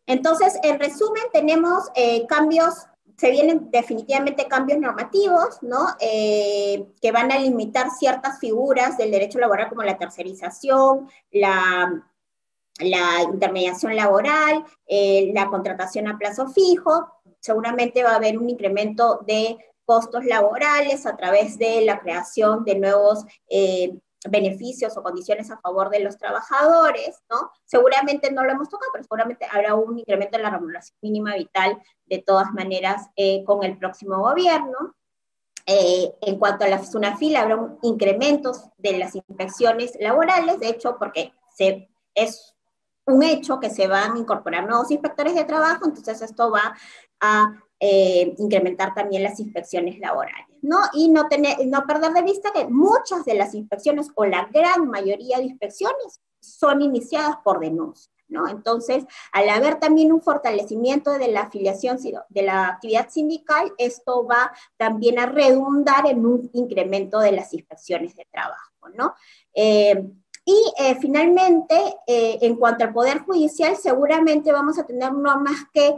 Entonces, 0.08 0.58
en 0.64 0.80
resumen, 0.80 1.24
tenemos 1.34 1.92
eh, 1.94 2.26
cambios 2.28 2.88
se 3.18 3.32
vienen 3.32 3.72
definitivamente 3.72 4.48
cambios 4.48 4.80
normativos, 4.80 5.58
¿no? 5.64 5.88
Eh, 6.00 6.86
que 7.02 7.12
van 7.12 7.32
a 7.32 7.40
limitar 7.40 7.90
ciertas 7.90 8.40
figuras 8.40 8.98
del 8.98 9.10
derecho 9.10 9.40
laboral 9.40 9.70
como 9.70 9.82
la 9.82 9.98
tercerización, 9.98 11.10
la, 11.32 12.04
intermediación 13.34 13.96
laboral, 13.96 14.64
eh, 14.86 15.32
la 15.34 15.50
contratación 15.50 16.08
a 16.08 16.18
plazo 16.18 16.48
fijo. 16.48 17.12
Seguramente 17.40 18.04
va 18.04 18.12
a 18.12 18.18
haber 18.18 18.38
un 18.38 18.50
incremento 18.50 19.20
de 19.26 19.58
costos 19.84 20.24
laborales 20.26 21.08
a 21.08 21.16
través 21.16 21.58
de 21.58 21.82
la 21.82 22.00
creación 22.00 22.64
de 22.66 22.76
nuevos 22.76 23.26
eh, 23.50 23.98
beneficios 24.30 24.98
o 24.98 25.04
condiciones 25.04 25.52
a 25.52 25.60
favor 25.60 25.90
de 25.90 26.00
los 26.00 26.18
trabajadores, 26.18 27.22
¿no? 27.30 27.52
Seguramente 27.66 28.32
no 28.32 28.44
lo 28.44 28.52
hemos 28.52 28.70
tocado, 28.70 28.92
pero 28.92 29.04
seguramente 29.04 29.48
habrá 29.52 29.76
un 29.76 30.00
incremento 30.00 30.38
en 30.38 30.44
la 30.44 30.50
remuneración 30.50 30.98
mínima 31.02 31.36
vital 31.36 31.82
de 32.06 32.20
todas 32.20 32.52
maneras 32.54 33.08
eh, 33.16 33.44
con 33.46 33.64
el 33.64 33.78
próximo 33.78 34.20
gobierno. 34.20 34.96
Eh, 35.66 36.14
en 36.22 36.40
cuanto 36.40 36.64
a 36.64 36.70
la 36.70 36.84
SUNAFIL, 36.84 37.36
habrá 37.36 37.58
un 37.58 37.78
incremento 37.82 38.54
de 38.78 38.98
las 38.98 39.16
inspecciones 39.16 39.98
laborales, 40.00 40.60
de 40.60 40.70
hecho, 40.70 40.96
porque 40.98 41.34
es 42.16 42.56
un 43.06 43.24
hecho 43.24 43.60
que 43.60 43.70
se 43.70 43.88
van 43.88 44.14
a 44.14 44.20
incorporar 44.20 44.66
nuevos 44.66 44.92
inspectores 44.92 45.36
de 45.36 45.46
trabajo, 45.46 45.86
entonces 45.86 46.22
esto 46.22 46.52
va 46.52 46.76
a 47.20 47.54
eh, 47.80 48.34
incrementar 48.38 48.94
también 48.94 49.24
las 49.24 49.40
inspecciones 49.40 50.00
laborales, 50.00 50.47
¿no? 50.62 50.78
Y 50.94 51.10
no, 51.10 51.28
tener, 51.28 51.66
no 51.68 51.84
perder 51.86 52.14
de 52.14 52.22
vista 52.22 52.52
que 52.52 52.66
muchas 52.66 53.26
de 53.26 53.36
las 53.36 53.54
inspecciones 53.54 54.10
o 54.16 54.26
la 54.26 54.50
gran 54.52 54.88
mayoría 54.90 55.38
de 55.38 55.46
inspecciones 55.46 56.22
son 56.40 56.82
iniciadas 56.82 57.38
por 57.44 57.60
denuncia. 57.60 58.12
¿No? 58.30 58.46
Entonces, 58.50 59.06
al 59.32 59.48
haber 59.48 59.80
también 59.80 60.12
un 60.12 60.22
fortalecimiento 60.22 61.12
de 61.12 61.30
la 61.30 61.44
afiliación, 61.44 61.98
de 62.28 62.42
la 62.42 62.68
actividad 62.68 63.08
sindical, 63.10 63.72
esto 63.78 64.26
va 64.26 64.52
también 64.76 65.18
a 65.18 65.28
redundar 65.28 66.06
en 66.08 66.26
un 66.26 66.50
incremento 66.52 67.20
de 67.20 67.32
las 67.32 67.54
inspecciones 67.54 68.18
de 68.18 68.28
trabajo, 68.30 68.90
¿no? 68.96 69.14
Eh, 69.54 70.10
y 70.44 70.74
eh, 70.78 70.98
finalmente, 71.00 71.78
en 72.06 72.58
cuanto 72.58 72.84
al 72.84 72.92
Poder 72.92 73.20
Judicial, 73.20 73.78
seguramente 73.78 74.52
vamos 74.52 74.78
a 74.78 74.86
tener 74.86 75.14
normas 75.14 75.56
que 75.74 75.96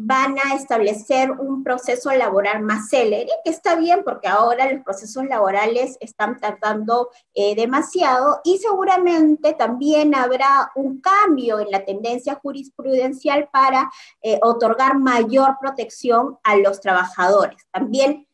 van 0.00 0.36
a 0.38 0.54
establecer 0.54 1.32
un 1.32 1.64
proceso 1.64 2.12
laboral 2.12 2.62
más 2.62 2.88
célere, 2.88 3.28
que 3.44 3.50
está 3.50 3.74
bien 3.74 4.04
porque 4.04 4.28
ahora 4.28 4.72
los 4.72 4.84
procesos 4.84 5.24
laborales 5.24 5.96
están 5.98 6.38
tardando 6.38 7.10
eh, 7.34 7.56
demasiado 7.56 8.40
y 8.44 8.58
seguramente 8.58 9.54
también 9.54 10.14
habrá 10.14 10.70
un 10.76 11.00
cambio 11.00 11.58
en 11.58 11.72
la 11.72 11.84
tendencia 11.84 12.36
jurisprudencial 12.36 13.48
para 13.52 13.90
eh, 14.22 14.38
otorgar 14.40 14.96
mayor 15.00 15.56
protección 15.60 16.38
a 16.44 16.54
los 16.54 16.80
trabajadores. 16.80 17.66
También 17.72 18.27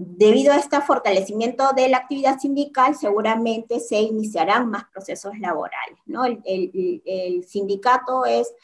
debido 0.00 0.52
a 0.52 0.58
este 0.58 0.80
fortalecimiento 0.80 1.72
de 1.74 1.88
la 1.88 1.96
actividad 1.98 2.38
sindical, 2.38 2.94
seguramente 2.94 3.80
se 3.80 4.00
iniciarán 4.00 4.70
más 4.70 4.84
procesos 4.92 5.36
laborales. 5.40 5.98
El, 6.44 7.44
sindicato 7.44 8.24
es, 8.24 8.54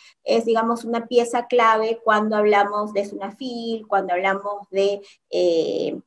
digamos, 0.44 0.84
una 0.84 1.08
pieza 1.08 1.46
clave 1.48 2.00
cuando 2.04 2.36
hablamos 2.36 2.92
de 2.92 3.04
SUNAFIL, 3.04 3.84
cuando 3.88 4.14
hablamos 4.14 4.70
de, 4.70 5.02
eh, 5.30 6.00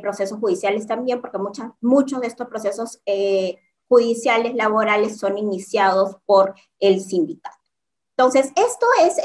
procesos 0.00 0.38
judiciales 0.38 0.86
también, 0.86 1.20
porque 1.20 1.38
muchas, 1.38 1.70
muchos 1.80 2.20
de 2.20 2.28
estos 2.28 2.46
procesos 2.46 3.00
eh, 3.04 3.58
judiciales 3.88 4.54
laborales 4.54 5.18
son 5.18 5.38
iniciados 5.38 6.16
por 6.24 6.54
el 6.78 7.00
sindicato. 7.00 7.57
Entonces, 8.18 8.52
esto 8.56 8.86
es 9.00 9.16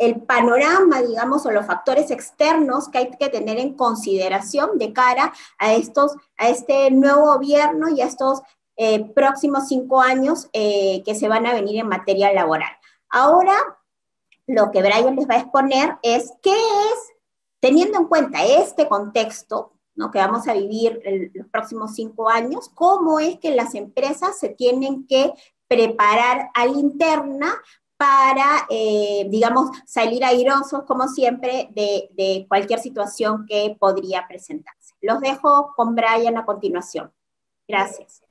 el, 0.00 0.20
panorama, 0.26 1.00
digamos, 1.00 1.46
o 1.46 1.50
los 1.50 1.64
factores 1.64 2.10
externos 2.10 2.90
que 2.90 2.98
hay 2.98 3.10
que 3.18 3.30
tener 3.30 3.58
en 3.58 3.72
consideración 3.72 4.76
de 4.76 4.92
cara 4.92 5.32
a, 5.56 5.72
estos, 5.72 6.14
a 6.36 6.50
este 6.50 6.90
nuevo 6.90 7.22
gobierno 7.32 7.88
y 7.88 8.02
a 8.02 8.04
estos 8.04 8.42
eh, 8.76 9.02
próximos 9.14 9.68
cinco 9.68 10.02
años 10.02 10.50
eh, 10.52 11.02
que 11.06 11.14
se 11.14 11.26
van 11.26 11.46
a 11.46 11.54
venir 11.54 11.80
en 11.80 11.88
materia 11.88 12.34
laboral. 12.34 12.68
Ahora, 13.08 13.56
lo 14.46 14.70
que 14.70 14.82
Brian 14.82 15.16
les 15.16 15.26
va 15.26 15.36
a 15.36 15.38
exponer 15.38 15.96
es 16.02 16.30
qué 16.42 16.52
es, 16.52 17.12
teniendo 17.60 17.96
en 17.96 18.08
cuenta 18.08 18.44
este 18.44 18.88
contexto, 18.88 19.72
¿no? 19.94 20.10
que 20.10 20.18
vamos 20.18 20.46
a 20.48 20.52
vivir 20.52 21.00
los 21.32 21.46
próximos 21.46 21.94
cinco 21.94 22.28
años, 22.28 22.68
cómo 22.74 23.20
es 23.20 23.38
que 23.38 23.54
las 23.54 23.74
empresas 23.74 24.38
se 24.38 24.50
tienen 24.50 25.06
que 25.06 25.32
preparar 25.66 26.50
a 26.52 26.66
la 26.66 26.72
interna 26.72 27.62
para, 28.04 28.66
eh, 28.68 29.26
digamos, 29.30 29.70
salir 29.86 30.22
airosos, 30.24 30.82
como 30.86 31.08
siempre, 31.08 31.70
de, 31.74 32.44
cualquier 32.48 32.78
situación 32.78 33.46
que 33.48 33.76
podría 33.80 34.26
presentarse. 34.28 34.92
Los 35.00 35.20
dejo 35.22 35.72
con 35.74 35.94
Brian 35.94 36.36
a 36.36 36.44
continuación. 36.44 37.10
Gracias. 37.66 38.22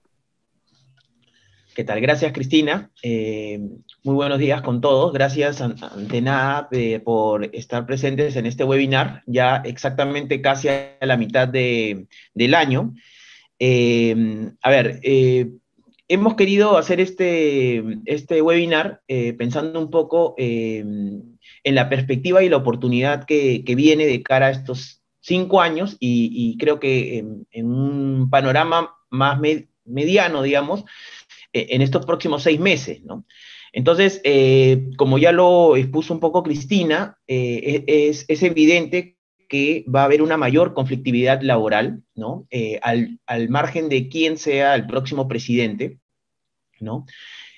¿Qué 1.73 1.83
tal? 1.83 2.01
Gracias, 2.01 2.31
Cristina. 2.33 2.91
Eh, 3.01 3.59
muy 4.03 4.13
buenos 4.13 4.37
días 4.37 4.61
con 4.61 4.79
todos. 4.79 5.11
Gracias, 5.11 5.59
ante 5.59 6.21
nada, 6.21 6.67
eh, 6.69 6.99
por 6.99 7.45
estar 7.55 7.87
presentes 7.87 8.35
en 8.35 8.45
este 8.45 8.63
webinar, 8.63 9.23
ya 9.25 9.55
exactamente 9.65 10.39
casi 10.39 10.67
a 10.69 10.97
la 11.01 11.17
mitad 11.17 11.47
del 11.47 12.53
año. 12.53 12.93
a 13.59 14.69
ver, 14.69 14.99
hemos 16.13 16.35
querido 16.35 16.77
hacer 16.77 16.99
este, 16.99 17.83
este 18.05 18.41
webinar 18.43 19.01
eh, 19.07 19.33
pensando 19.33 19.79
un 19.79 19.89
poco 19.89 20.35
em, 20.37 21.37
en 21.63 21.75
la 21.75 21.89
perspectiva 21.89 22.43
y 22.43 22.49
la 22.49 22.57
oportunidad 22.57 23.25
que, 23.25 23.63
viene 23.75 24.05
de 24.05 24.21
cara 24.21 24.47
a 24.47 24.51
estos 24.51 25.01
cinco 25.21 25.59
años 25.59 25.97
y, 25.99 26.55
creo 26.59 26.79
que 26.79 27.17
en, 27.51 27.65
un 27.65 28.29
panorama 28.29 28.95
más 29.09 29.39
mediano, 29.85 30.43
digamos, 30.43 30.85
e, 31.51 31.67
en 31.71 31.81
estos 31.81 32.05
próximos 32.05 32.43
seis 32.43 32.59
meses, 32.59 33.01
¿no? 33.03 33.25
Entonces, 33.71 34.21
eh, 34.23 34.91
como 34.97 35.17
ya 35.17 35.31
lo 35.31 35.75
expuso 35.75 36.13
un 36.13 36.19
poco 36.19 36.43
Cristina, 36.43 37.17
eh, 37.27 37.83
e, 37.87 38.09
es, 38.09 38.25
es, 38.27 38.43
evidente 38.43 39.17
que 39.49 39.83
va 39.93 40.01
a 40.01 40.05
haber 40.05 40.21
una 40.21 40.37
mayor 40.37 40.75
conflictividad 40.75 41.41
laboral, 41.41 42.03
¿no? 42.13 42.47
al, 42.81 43.19
al, 43.25 43.49
margen 43.49 43.89
de 43.89 44.09
quién 44.09 44.37
sea 44.37 44.75
el 44.75 44.85
próximo 44.85 45.27
presidente, 45.27 45.99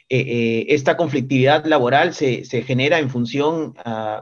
Eh, 0.07 0.19
eh, 0.19 0.65
esta 0.69 0.97
conflictividad 0.97 1.65
laboral 1.65 2.13
se, 2.13 2.43
genera 2.43 2.99
en 2.99 3.09
función, 3.09 3.73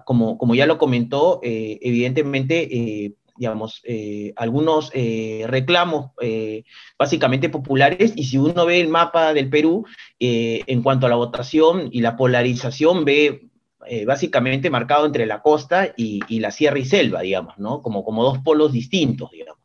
como, 0.05 0.37
como, 0.37 0.55
ya 0.55 0.65
lo 0.65 0.77
comentó, 0.77 1.41
eh, 1.43 1.79
evidentemente 1.81 3.15
digamos, 3.35 3.81
algunos 4.35 4.91
reclamos 4.93 6.11
básicamente 6.97 7.49
populares, 7.49 8.13
y 8.15 8.23
si 8.25 8.37
uno 8.37 8.65
ve 8.65 8.79
el 8.79 8.89
mapa 8.89 9.33
del 9.33 9.49
Perú, 9.49 9.85
en 10.19 10.83
cuanto 10.83 11.07
a 11.07 11.09
la 11.09 11.15
votación 11.15 11.89
y 11.91 12.01
la 12.01 12.15
polarización, 12.15 13.03
ve 13.03 13.49
básicamente 14.05 14.69
marcado 14.69 15.05
entre 15.05 15.25
la 15.25 15.41
costa 15.41 15.93
y, 15.97 16.21
y, 16.29 16.39
la 16.39 16.51
sierra 16.51 16.79
y 16.79 16.85
selva, 16.85 17.21
digamos, 17.21 17.57
¿no? 17.57 17.81
Como, 17.81 18.05
como 18.05 18.23
dos 18.23 18.37
polos 18.39 18.71
distintos, 18.71 19.31
digamos. 19.31 19.62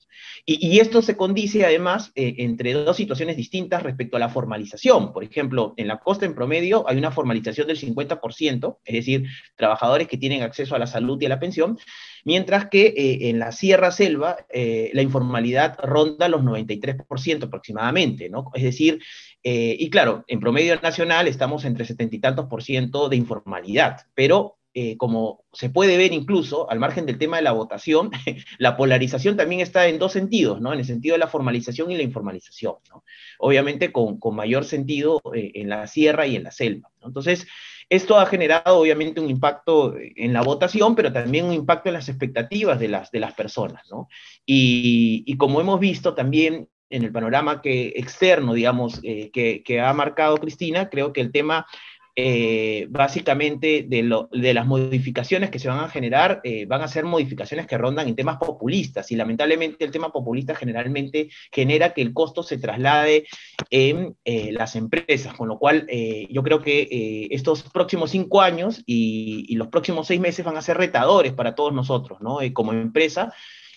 Y, 0.51 0.81
esto 0.81 1.03
se 1.03 1.15
condice 1.15 1.67
además 1.67 2.11
eh, 2.15 2.37
entre 2.39 2.73
dos 2.73 2.97
situaciones 2.97 3.37
distintas 3.37 3.83
respecto 3.83 4.17
a 4.17 4.21
la 4.21 4.31
formalización. 4.31 5.13
Por 5.13 5.23
ejemplo, 5.23 5.75
en 5.77 5.89
la 5.89 5.99
costa 5.99 6.25
en 6.25 6.35
promedio 6.35 6.89
hay 6.89 6.97
una 6.97 7.11
formalización 7.11 7.67
del 7.67 7.79
50%, 7.79 8.79
es 8.83 8.95
decir, 8.95 9.27
trabajadores 9.57 10.09
que 10.09 10.17
tienen 10.17 10.43
acceso 10.43 10.75
a 10.75 10.79
la 10.79 10.87
salud 10.87 11.21
y 11.21 11.27
a 11.27 11.29
la 11.29 11.39
pensión, 11.39 11.79
mientras 12.25 12.71
que 12.71 12.87
eh, 12.87 13.29
en 13.29 13.39
la 13.39 13.53
Sierra 13.53 13.91
Selva 13.91 14.39
eh, 14.49 14.91
la 14.95 15.03
informalidad 15.03 15.77
ronda 15.83 16.31
los 16.31 16.41
93% 16.41 17.45
aproximadamente, 17.45 18.31
¿no? 18.31 18.51
Es 18.55 18.63
decir, 18.63 19.01
y 19.43 19.89
claro, 19.89 20.25
en 20.27 20.41
promedio 20.41 20.79
nacional 20.83 21.27
estamos 21.27 21.65
entre 21.65 21.87
setenta 21.87 22.17
y 22.17 22.19
tantos 22.19 22.47
por 22.47 22.63
ciento 22.63 23.09
de 23.09 23.17
informalidad, 23.17 24.03
pero 24.15 24.59
eh, 24.75 24.97
como 24.99 25.45
se 25.53 25.71
puede 25.71 25.97
ver 25.97 26.13
incluso, 26.13 26.71
al 26.71 26.79
margen 26.79 27.07
del 27.07 27.19
tema 27.19 27.39
de 27.39 27.43
la 27.43 27.53
votación, 27.53 28.11
la 28.59 28.77
polarización 28.77 29.37
también 29.37 29.61
está 29.61 29.89
en 29.89 29.99
dos 29.99 30.13
sentidos, 30.13 30.61
¿no? 30.61 30.73
En 30.73 30.79
el 30.79 30.85
sentido 30.85 31.15
de 31.15 31.19
la 31.19 31.27
formalización 31.27 31.91
y 31.91 31.97
la 31.97 32.03
informalización. 32.03 32.75
Obviamente 33.39 33.93
con, 33.93 34.19
mayor 34.33 34.65
sentido 34.65 35.21
eh, 35.35 35.53
en 35.55 35.71
la 35.71 35.87
sierra 35.87 36.27
y 36.27 36.37
en 36.37 36.45
la 36.45 36.51
selva, 36.51 36.91
Entonces, 37.03 37.47
esto 37.89 38.19
ha 38.19 38.27
generado 38.27 38.79
obviamente 38.79 39.21
un 39.21 39.31
impacto 39.31 39.97
en 39.97 40.35
la 40.35 40.43
votación, 40.43 40.95
pero 40.95 41.11
también 41.13 41.47
un 41.47 41.55
impacto 41.55 41.89
en 41.89 41.95
las 41.95 42.11
expectativas 42.11 42.79
de 42.79 42.89
las, 42.89 43.11
de 43.11 43.21
las 43.21 43.33
personas, 43.33 43.91
¿no? 43.91 44.09
Y, 44.45 45.35
como 45.39 45.61
hemos 45.61 45.81
visto 45.81 46.15
también 46.15 46.69
en 46.91 47.05
el 47.05 47.13
panorama 47.13 47.63
que, 47.63 47.95
externo, 47.97 48.53
digamos, 48.53 49.01
eh, 49.03 49.31
que, 49.33 49.63
que 49.63 49.81
ha 49.81 49.93
marcado 49.95 50.37
Cristina, 50.37 50.91
creo 50.91 51.13
que 51.15 51.23
el 51.23 51.33
tema 51.33 51.67
eh, 52.21 52.89
básicamente 52.91 53.87
de, 53.89 54.03
las 54.03 54.67
modificaciones 54.67 55.51
que 55.51 55.61
se 55.61 55.69
van 55.69 55.79
a 55.79 55.89
generar, 55.89 56.41
eh, 56.43 56.67
van 56.67 56.83
a 56.83 56.89
ser 56.89 57.05
modificaciones 57.05 57.69
que 57.69 57.79
rondan 57.79 58.09
en 58.09 58.17
temas 58.17 58.39
populistas 58.39 59.13
y 59.13 59.15
lamentablemente 59.15 59.85
el 59.85 59.93
tema 59.93 60.11
populista 60.11 60.57
generalmente 60.57 61.31
genera 61.53 61.95
que 61.95 62.03
el 62.03 62.13
costo 62.13 62.43
se 62.43 62.59
traslade 62.59 63.29
en 63.71 64.17
eh, 64.25 64.51
las 64.51 64.75
empresas, 64.75 65.33
con 65.35 65.47
lo 65.47 65.61
cual 65.61 65.87
yo 66.29 66.43
creo 66.43 66.61
que 66.61 67.29
estos 67.31 67.63
próximos 67.63 68.11
cinco 68.11 68.41
años 68.41 68.83
y, 68.85 69.55
los 69.55 69.69
próximos 69.69 70.09
seis 70.09 70.19
meses 70.19 70.45
van 70.45 70.57
a 70.57 70.63
ser 70.63 70.77
retadores 70.77 71.35
para 71.35 71.55
todos 71.55 71.73
nosotros, 71.73 72.21
¿no? 72.21 72.39
como 72.53 72.73
empresa 72.73 73.33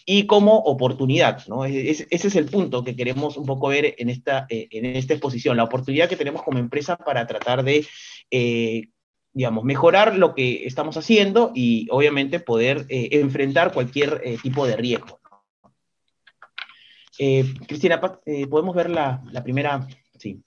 y 0.06 0.26
como 0.26 0.58
oportunidad, 0.58 1.46
¿no? 1.48 1.66
ese 1.66 2.06
es 2.10 2.36
el 2.36 2.46
punto 2.46 2.84
que 2.84 2.96
queremos 2.96 3.38
un 3.38 3.46
poco 3.46 3.68
ver 3.70 3.96
en 3.98 4.10
esta, 4.10 4.46
en 4.50 4.86
esta 4.86 5.14
exposición, 5.14 5.58
la 5.58 5.64
oportunidad 5.64 6.10
que 6.10 6.16
tenemos 6.16 6.44
como 6.44 6.60
empresa 6.60 6.98
para 6.98 7.28
tratar 7.28 7.64
de 7.64 7.86
eh, 8.32 8.88
digamos, 9.34 9.64
mejorar 9.64 10.18
lo 10.18 10.34
que 10.34 10.66
estamos 10.66 10.98
haciendo 10.98 11.52
y 11.56 11.88
obviamente 11.90 12.40
poder 12.40 12.86
eh, 12.90 13.10
enfrentar 13.12 13.74
cualquier 13.74 14.22
eh, 14.24 14.38
tipo 14.42 14.66
de 14.66 14.76
riesgo. 14.76 15.20
Cristina, 17.68 18.02
¿podemos 18.02 18.76
ver 18.76 18.90
la, 18.90 19.22
primera? 19.44 19.88
Sí. 20.18 20.44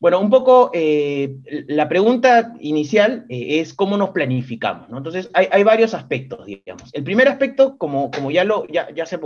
Bueno, 0.00 0.18
un 0.18 0.30
poco 0.30 0.72
la 0.72 1.88
pregunta 1.88 2.54
inicial 2.58 3.26
es 3.28 3.74
cómo 3.74 3.98
nos 3.98 4.10
planificamos, 4.10 4.88
Entonces, 4.90 5.30
hay, 5.34 5.62
varios 5.62 5.92
aspectos, 5.92 6.46
digamos. 6.46 6.88
El 6.94 7.04
primer 7.04 7.28
aspecto, 7.28 7.76
como, 7.76 8.10
ya, 8.30 8.44
lo, 8.44 8.66
ya, 8.66 8.86
se 9.04 9.18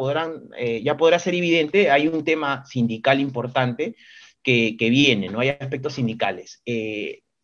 ya 0.82 0.96
podrá 0.96 1.18
ser 1.20 1.34
evidente, 1.34 1.92
hay 1.92 2.08
un 2.08 2.24
tema 2.24 2.66
sindical 2.66 3.20
importante 3.20 3.94
que, 4.42 4.76
viene, 4.78 5.28
¿no? 5.28 5.38
Hay 5.38 5.50
aspectos 5.50 5.94
sindicales 5.94 6.60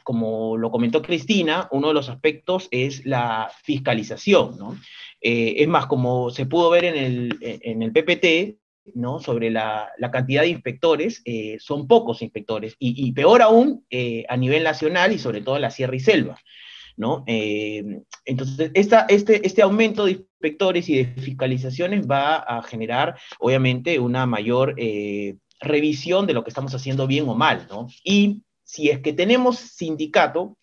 como 0.03 0.57
lo 0.57 0.73
comentó 0.73 1.03
Cristina, 1.03 1.69
uno 1.71 1.89
de 1.89 1.95
los 1.95 2.09
aspectos 2.09 2.67
es 2.71 3.07
la 3.07 3.49
fiscalización, 3.63 4.59
¿no? 4.59 4.77
Eh, 5.21 5.55
es 5.59 5.69
más, 5.69 5.87
como 5.87 6.31
se 6.31 6.47
pudo 6.47 6.71
ver 6.71 6.85
en 6.85 6.97
el, 6.97 7.39
en 7.41 7.83
el 7.83 7.93
PPT, 7.93 8.60
sobre 9.21 9.51
la, 9.51 9.91
cantidad 10.13 10.43
de 10.43 10.49
inspectores, 10.49 11.23
eh, 11.25 11.57
son 11.61 11.87
pocos 11.87 12.23
inspectores, 12.23 12.77
y, 12.79 13.13
peor 13.13 13.43
aún 13.43 13.85
eh, 13.91 14.25
a 14.29 14.37
nivel 14.37 14.65
nacional 14.65 15.13
y 15.13 15.19
sobre 15.19 15.43
todo 15.43 15.57
en 15.57 15.63
la 15.63 15.71
sierra 15.71 15.97
y 15.97 16.01
selva. 16.01 16.39
¿no? 16.97 17.25
entonces, 17.27 18.73
este, 18.75 19.47
este 19.47 19.63
aumento 19.63 20.05
de 20.05 20.13
inspectores 20.13 20.87
y 20.91 20.97
de 20.99 21.07
fiscalizaciones 21.07 22.07
va 22.07 22.37
a 22.37 22.63
generar, 22.63 23.19
obviamente, 23.39 23.99
una 23.99 24.27
mayor 24.27 24.75
revisión 25.61 26.27
de 26.27 26.35
lo 26.35 26.45
que 26.45 26.51
estamos 26.51 26.75
haciendo 26.75 27.07
bien 27.07 27.27
o 27.27 27.35
mal. 27.35 27.67
Y 28.05 28.43
si 28.65 28.91
es 28.91 29.01
que 29.01 29.15
tenemos 29.15 29.59
sindicato, 29.59 30.59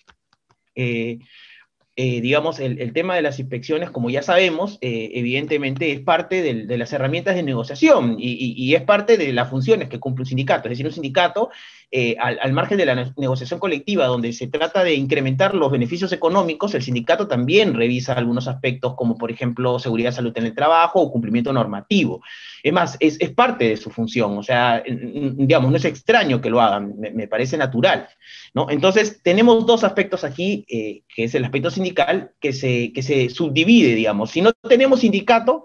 eh, 1.99 2.21
digamos, 2.21 2.59
el, 2.59 2.93
tema 2.93 3.15
de 3.15 3.23
las 3.23 3.39
inspecciones, 3.39 3.89
como 3.89 4.11
ya 4.11 4.21
sabemos, 4.21 4.77
eh, 4.81 5.09
evidentemente 5.15 5.91
es 5.91 5.99
parte 5.99 6.43
de 6.43 6.77
las 6.77 6.93
herramientas 6.93 7.33
de 7.33 7.41
negociación 7.41 8.17
y, 8.19 8.53
y, 8.55 8.75
es 8.75 8.83
parte 8.83 9.17
de 9.17 9.33
las 9.33 9.49
funciones 9.49 9.89
que 9.89 9.99
cumple 9.99 10.21
un 10.21 10.27
sindicato. 10.27 10.67
Es 10.67 10.73
decir, 10.73 10.85
un 10.85 10.93
sindicato 10.93 11.49
eh, 11.89 12.17
al, 12.19 12.51
margen 12.51 12.77
de 12.77 12.85
la 12.85 13.13
negociación 13.15 13.61
colectiva, 13.61 14.07
donde 14.07 14.33
se 14.33 14.47
trata 14.47 14.83
de 14.83 14.93
incrementar 14.93 15.55
los 15.55 15.71
beneficios 15.71 16.11
económicos, 16.11 16.75
el 16.75 16.83
sindicato 16.83 17.29
también 17.29 17.73
revisa 17.73 18.11
algunos 18.11 18.49
aspectos 18.49 18.95
como, 18.95 19.17
por 19.17 19.31
ejemplo, 19.31 19.79
seguridad, 19.79 20.11
salud 20.11 20.33
en 20.35 20.47
el 20.47 20.53
trabajo 20.53 20.99
o 20.99 21.09
cumplimiento 21.09 21.53
normativo. 21.53 22.21
Es 22.61 22.73
más, 22.73 22.97
es, 22.99 23.17
parte 23.31 23.69
de 23.69 23.77
su 23.77 23.89
función, 23.89 24.37
o 24.37 24.43
sea, 24.43 24.83
digamos, 24.85 25.71
no 25.71 25.77
es 25.77 25.85
extraño 25.85 26.41
que 26.41 26.49
lo 26.49 26.59
hagan, 26.59 26.95
me, 26.97 27.27
parece 27.27 27.55
natural. 27.55 28.09
¿no? 28.53 28.69
Entonces, 28.69 29.21
tenemos 29.23 29.65
dos 29.65 29.85
aspectos 29.85 30.25
aquí, 30.25 30.65
eh, 30.67 31.03
que 31.15 31.23
es 31.23 31.35
el 31.35 31.45
aspecto 31.45 31.71
sindical, 31.71 32.31
que 32.41 32.51
se, 32.51 32.91
que 32.91 33.01
se 33.01 33.29
subdivide, 33.29 33.95
digamos. 33.95 34.31
Si 34.31 34.41
no 34.41 34.51
tenemos 34.51 34.99
sindicato, 34.99 35.63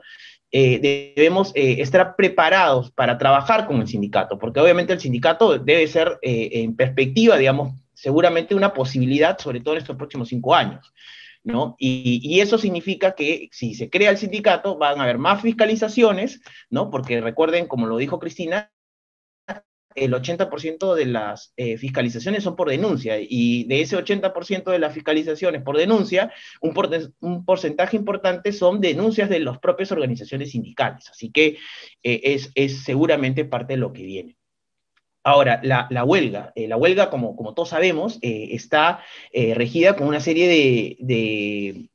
eh, 0.54 1.14
debemos 1.16 1.50
eh, 1.54 1.76
estar 1.80 2.14
preparados 2.14 2.90
para 2.90 3.16
trabajar 3.16 3.66
con 3.66 3.80
el 3.80 3.88
sindicato, 3.88 4.38
porque 4.38 4.60
obviamente 4.60 4.92
el 4.92 5.00
sindicato 5.00 5.58
debe 5.58 5.88
ser, 5.88 6.18
eh, 6.20 6.50
en 6.52 6.76
perspectiva, 6.76 7.38
digamos, 7.38 7.74
seguramente 7.94 8.54
una 8.54 8.74
posibilidad, 8.74 9.38
sobre 9.38 9.60
todo 9.60 9.74
en 9.74 9.80
estos 9.80 9.96
próximos 9.96 10.28
cinco 10.28 10.54
años. 10.54 10.92
¿No? 11.44 11.74
Y, 11.76 12.20
y, 12.22 12.38
eso 12.38 12.56
significa 12.56 13.16
que 13.16 13.48
si 13.50 13.74
se 13.74 13.90
crea 13.90 14.10
el 14.10 14.16
sindicato 14.16 14.78
van 14.78 15.00
a 15.00 15.02
haber 15.02 15.18
más 15.18 15.42
fiscalizaciones, 15.42 16.40
¿no? 16.70 16.88
Porque 16.88 17.20
recuerden, 17.20 17.66
como 17.66 17.88
lo 17.88 17.96
dijo 17.96 18.20
Cristina, 18.20 18.70
el 19.94 20.12
80% 20.12 20.94
de 20.94 21.06
las 21.06 21.52
eh, 21.56 21.76
fiscalizaciones 21.76 22.44
son 22.44 22.56
por 22.56 22.68
denuncia 22.68 23.16
y 23.20 23.64
de 23.64 23.80
ese 23.80 23.96
80% 23.96 24.70
de 24.70 24.78
las 24.78 24.94
fiscalizaciones 24.94 25.62
por 25.62 25.76
denuncia, 25.76 26.32
un, 26.60 27.44
porcentaje 27.44 27.96
importante 27.96 28.52
son 28.52 28.80
denuncias 28.80 29.28
de 29.28 29.40
las 29.40 29.58
propias 29.58 29.92
organizaciones 29.92 30.50
sindicales. 30.50 31.08
Así 31.10 31.30
que 31.30 31.58
eh, 32.02 32.38
es, 32.54 32.82
seguramente 32.84 33.44
parte 33.44 33.74
de 33.74 33.78
lo 33.78 33.92
que 33.92 34.04
viene. 34.04 34.36
Ahora, 35.24 35.60
la, 35.62 36.04
huelga. 36.04 36.52
Eh, 36.56 36.66
la 36.66 36.76
huelga, 36.76 37.08
como, 37.08 37.54
todos 37.54 37.68
sabemos, 37.68 38.18
está 38.22 39.04
regida 39.32 39.94
con 39.94 40.08
una 40.08 40.18
serie 40.18 40.96
de 40.98 41.91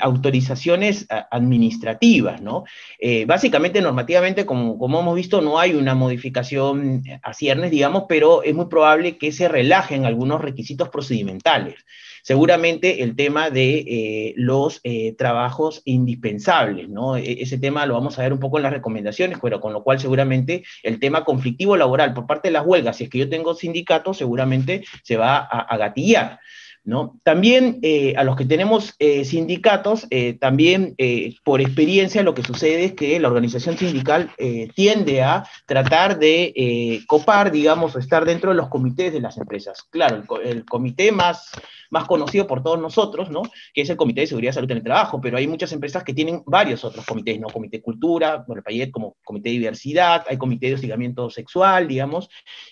autorizaciones 0.00 1.06
administrativas, 1.30 2.40
¿no? 2.40 2.64
Eh, 2.98 3.24
básicamente, 3.26 3.82
normativamente, 3.82 4.46
como, 4.46 4.78
como, 4.78 5.00
hemos 5.00 5.14
visto, 5.14 5.40
no 5.42 5.58
hay 5.58 5.74
una 5.74 5.94
modificación 5.94 7.02
a 7.22 7.34
ciernes, 7.34 7.70
digamos, 7.70 8.04
pero 8.08 8.42
es 8.42 8.54
muy 8.54 8.66
probable 8.66 9.18
que 9.18 9.30
se 9.32 9.48
relajen 9.48 10.06
algunos 10.06 10.40
requisitos 10.40 10.88
procedimentales. 10.88 11.84
Seguramente 12.22 13.02
el 13.02 13.16
tema 13.16 13.50
de 13.50 13.78
eh, 13.78 14.34
los 14.36 14.80
eh, 14.84 15.14
trabajos 15.18 15.82
indispensables, 15.84 16.88
¿no? 16.88 17.16
E, 17.16 17.42
ese 17.42 17.58
tema 17.58 17.84
lo 17.84 17.94
vamos 17.94 18.18
a 18.18 18.22
ver 18.22 18.32
un 18.32 18.38
poco 18.38 18.58
en 18.58 18.62
las 18.62 18.72
recomendaciones, 18.72 19.38
pero 19.42 19.60
con 19.60 19.72
lo 19.72 19.82
cual 19.82 19.98
seguramente 19.98 20.62
el 20.84 21.00
tema 21.00 21.24
conflictivo 21.24 21.76
laboral 21.76 22.14
por 22.14 22.26
parte 22.26 22.48
de 22.48 22.52
las 22.52 22.64
huelgas, 22.64 22.96
si 22.96 23.04
es 23.04 23.10
que 23.10 23.18
yo 23.18 23.28
tengo 23.28 23.54
sindicato, 23.54 24.14
seguramente 24.14 24.84
se 25.02 25.16
va 25.16 25.36
a, 25.36 25.60
a 25.60 25.76
gatillar. 25.76 26.38
¿No? 26.84 27.20
También 27.22 27.78
eh, 27.82 28.14
a 28.16 28.24
los 28.24 28.36
que 28.36 28.44
tenemos 28.44 28.94
eh, 28.98 29.24
sindicatos, 29.24 30.06
eh, 30.10 30.34
también 30.34 30.96
por 31.44 31.60
experiencia 31.60 32.22
lo 32.22 32.34
que 32.34 32.42
sucede 32.42 32.84
es 32.84 32.92
que 32.94 33.18
la 33.20 33.28
organización 33.28 33.78
sindical 33.78 34.30
tiende 34.74 35.22
a 35.22 35.44
tratar 35.66 36.18
de 36.18 37.02
copar, 37.06 37.50
digamos, 37.52 37.94
o 37.94 37.98
estar 37.98 38.24
dentro 38.24 38.50
de 38.50 38.56
los 38.56 38.68
comités 38.68 39.12
de 39.12 39.20
las 39.20 39.36
empresas. 39.38 39.82
Claro, 39.90 40.22
el, 40.44 40.64
comité 40.64 41.12
más, 41.12 41.50
más 41.90 42.04
conocido 42.04 42.46
por 42.46 42.62
todos 42.62 42.80
nosotros, 42.80 43.30
¿no? 43.30 43.42
que 43.74 43.82
es 43.82 43.90
el 43.90 43.96
Comité 43.96 44.22
de 44.22 44.26
Seguridad 44.26 44.52
Salud 44.52 44.70
en 44.70 44.78
el 44.78 44.82
Trabajo, 44.82 45.20
pero 45.20 45.36
hay 45.36 45.46
muchas 45.46 45.72
empresas 45.72 46.04
que 46.04 46.14
tienen 46.14 46.42
varios 46.46 46.84
otros 46.84 47.04
comités, 47.04 47.38
¿no? 47.38 47.48
Comité 47.48 47.78
de 47.78 47.82
Cultura, 47.82 48.44
bueno, 48.46 48.62
el 48.64 48.90
como 48.90 49.16
Comité 49.24 49.50
de 49.50 49.54
Diversidad, 49.54 50.24
hay 50.28 50.36
Comité 50.36 50.68
de 50.68 50.74
Hostigamiento 50.74 51.30
Sexual, 51.30 51.88
digamos, 51.88 52.28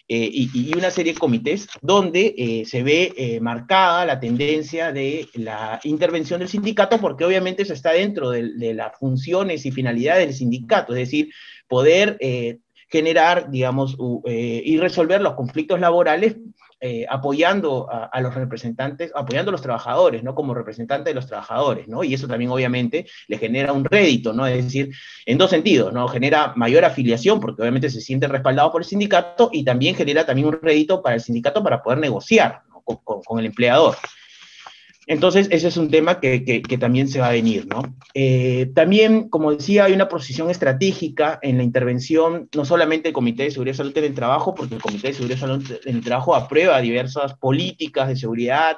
y, 0.09 0.73
una 0.77 0.91
serie 0.91 1.13
de 1.13 1.19
comités 1.19 1.69
donde 1.83 2.65
se 2.67 2.83
ve 2.83 3.39
marcada 3.41 4.00
la 4.05 4.21
tendencia 4.21 4.93
de 4.93 5.29
la 5.35 5.81
intervención 5.85 6.41
del 6.41 6.49
sindicato, 6.49 6.99
porque 6.99 7.25
obviamente 7.25 7.63
eso 7.63 7.73
está 7.73 7.93
dentro 7.93 8.31
de, 8.31 8.75
las 8.75 8.97
funciones 8.99 9.67
y 9.67 9.73
finalidades 9.73 10.27
del 10.27 10.35
sindicato, 10.35 10.93
es 10.93 11.01
decir, 11.01 11.31
poder 11.69 12.17
eh, 12.21 12.59
generar, 12.89 13.51
digamos, 13.51 13.97
eh, 14.27 14.63
y 14.65 14.79
resolver 14.79 15.21
los 15.21 15.35
conflictos 15.35 15.81
laborales 15.81 16.37
eh, 16.83 17.05
apoyando 17.11 17.89
a, 17.91 18.19
los 18.23 18.35
representantes, 18.35 19.13
apoyando 19.15 19.51
a 19.51 19.53
los 19.53 19.61
trabajadores, 19.61 20.23
¿no? 20.23 20.35
Como 20.35 20.55
representante 20.55 21.11
de 21.11 21.15
los 21.15 21.27
trabajadores, 21.27 21.89
¿no? 21.89 22.03
Y 22.03 22.15
eso 22.15 22.27
también 22.27 22.51
obviamente 22.51 23.05
le 23.29 23.37
genera 23.37 23.75
un 23.75 23.85
rédito, 23.85 24.33
¿no? 24.33 24.47
Es 24.47 24.65
decir, 24.65 24.91
en 25.27 25.37
dos 25.37 25.51
sentidos, 25.51 25.93
¿no? 25.93 26.09
Genera 26.09 26.55
mayor 26.57 26.87
afiliación 26.87 27.39
porque 27.39 27.61
obviamente 27.61 27.91
se 27.91 28.01
sienten 28.01 28.31
respaldados 28.31 28.73
por 28.73 28.81
el 28.81 28.89
sindicato 28.89 29.51
y 29.53 29.63
también 29.63 29.95
genera 29.95 30.25
también 30.25 30.49
un 30.49 30.59
rédito 30.63 31.03
para 31.03 31.17
el 31.17 31.21
sindicato 31.21 31.63
para 31.63 31.83
poder 31.83 31.99
negociar 31.99 32.63
con 32.99 33.39
el 33.39 33.47
empleador. 33.47 33.97
Entonces, 35.11 35.49
ese 35.51 35.67
es 35.67 35.77
un 35.77 35.91
tema 35.91 36.21
que, 36.21 36.63
también 36.79 37.09
se 37.09 37.19
va 37.19 37.31
a 37.31 37.33
venir, 37.33 37.67
¿no? 37.67 37.83
Eh, 38.15 38.71
también, 38.77 39.29
como 39.29 39.53
decía, 39.53 39.87
hay 39.87 39.93
una 39.93 40.09
posición 40.09 40.51
estratégica 40.51 41.41
en 41.43 41.57
la 41.57 41.65
intervención, 41.65 42.49
no 42.55 42.65
solamente 42.65 43.09
del 43.09 43.13
Comité 43.13 43.43
de 43.43 43.51
Seguridad 43.51 43.75
y 43.75 43.77
Salud 43.79 43.99
en 43.99 44.05
el 44.05 44.15
Trabajo, 44.15 44.55
porque 44.55 44.77
el 44.77 44.81
Comité 44.81 45.09
de 45.09 45.15
Seguridad 45.15 45.37
y 45.37 45.41
Salud 45.41 45.81
en 45.85 45.97
el 45.97 46.05
Trabajo 46.05 46.37
aprueba 46.37 46.81
diversas 46.81 47.35
políticas 47.35 48.07
de 48.07 48.15
seguridad, 48.15 48.77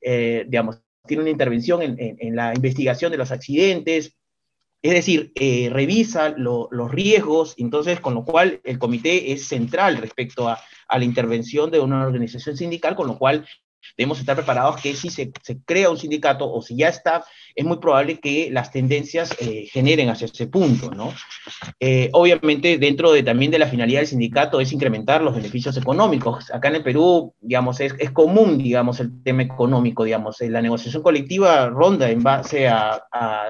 eh, 0.00 0.44
digamos, 0.48 0.82
tiene 1.06 1.22
una 1.22 1.30
intervención 1.30 1.82
en, 1.82 2.34
la 2.34 2.52
investigación 2.52 3.12
de 3.12 3.18
los 3.18 3.30
accidentes, 3.30 4.16
es 4.82 4.92
decir, 4.92 5.32
eh, 5.34 5.68
revisa 5.70 6.30
los 6.30 6.90
riesgos, 6.90 7.54
entonces, 7.58 8.00
con 8.00 8.14
lo 8.14 8.24
cual 8.24 8.60
el 8.64 8.78
comité 8.78 9.32
es 9.32 9.46
central 9.46 9.98
respecto 9.98 10.48
a, 10.48 10.58
a, 10.88 10.98
la 10.98 11.04
intervención 11.04 11.70
de 11.70 11.80
una 11.80 12.06
organización 12.06 12.56
sindical, 12.56 12.96
con 12.96 13.06
lo 13.06 13.18
cual 13.18 13.46
Debemos 13.96 14.20
estar 14.20 14.36
preparados 14.36 14.80
que 14.80 14.94
si 14.94 15.10
se, 15.10 15.32
crea 15.64 15.90
un 15.90 15.98
sindicato 15.98 16.50
o 16.50 16.62
si 16.62 16.76
ya 16.76 16.88
está, 16.88 17.24
es 17.54 17.64
muy 17.64 17.78
probable 17.78 18.20
que 18.20 18.50
las 18.50 18.70
tendencias 18.70 19.34
eh, 19.40 19.68
generen 19.70 20.08
hacia 20.08 20.26
ese 20.26 20.46
punto, 20.46 20.90
¿no? 20.90 21.12
Eh, 21.78 22.08
obviamente, 22.12 22.78
dentro 22.78 23.12
de, 23.12 23.22
también 23.22 23.50
de 23.50 23.58
la 23.58 23.66
finalidad 23.66 24.00
del 24.00 24.06
sindicato 24.06 24.60
es 24.60 24.72
incrementar 24.72 25.22
los 25.22 25.34
beneficios 25.34 25.76
económicos. 25.76 26.50
Acá 26.52 26.68
en 26.68 26.76
el 26.76 26.82
Perú, 26.82 27.34
digamos, 27.40 27.80
es, 27.80 27.94
común, 28.12 28.58
digamos, 28.58 29.00
el 29.00 29.22
tema 29.22 29.42
económico, 29.42 30.04
digamos, 30.04 30.40
la 30.40 30.62
negociación 30.62 31.02
colectiva 31.02 31.68
ronda 31.68 32.10
en 32.10 32.22
base 32.22 32.68
a, 32.68 33.02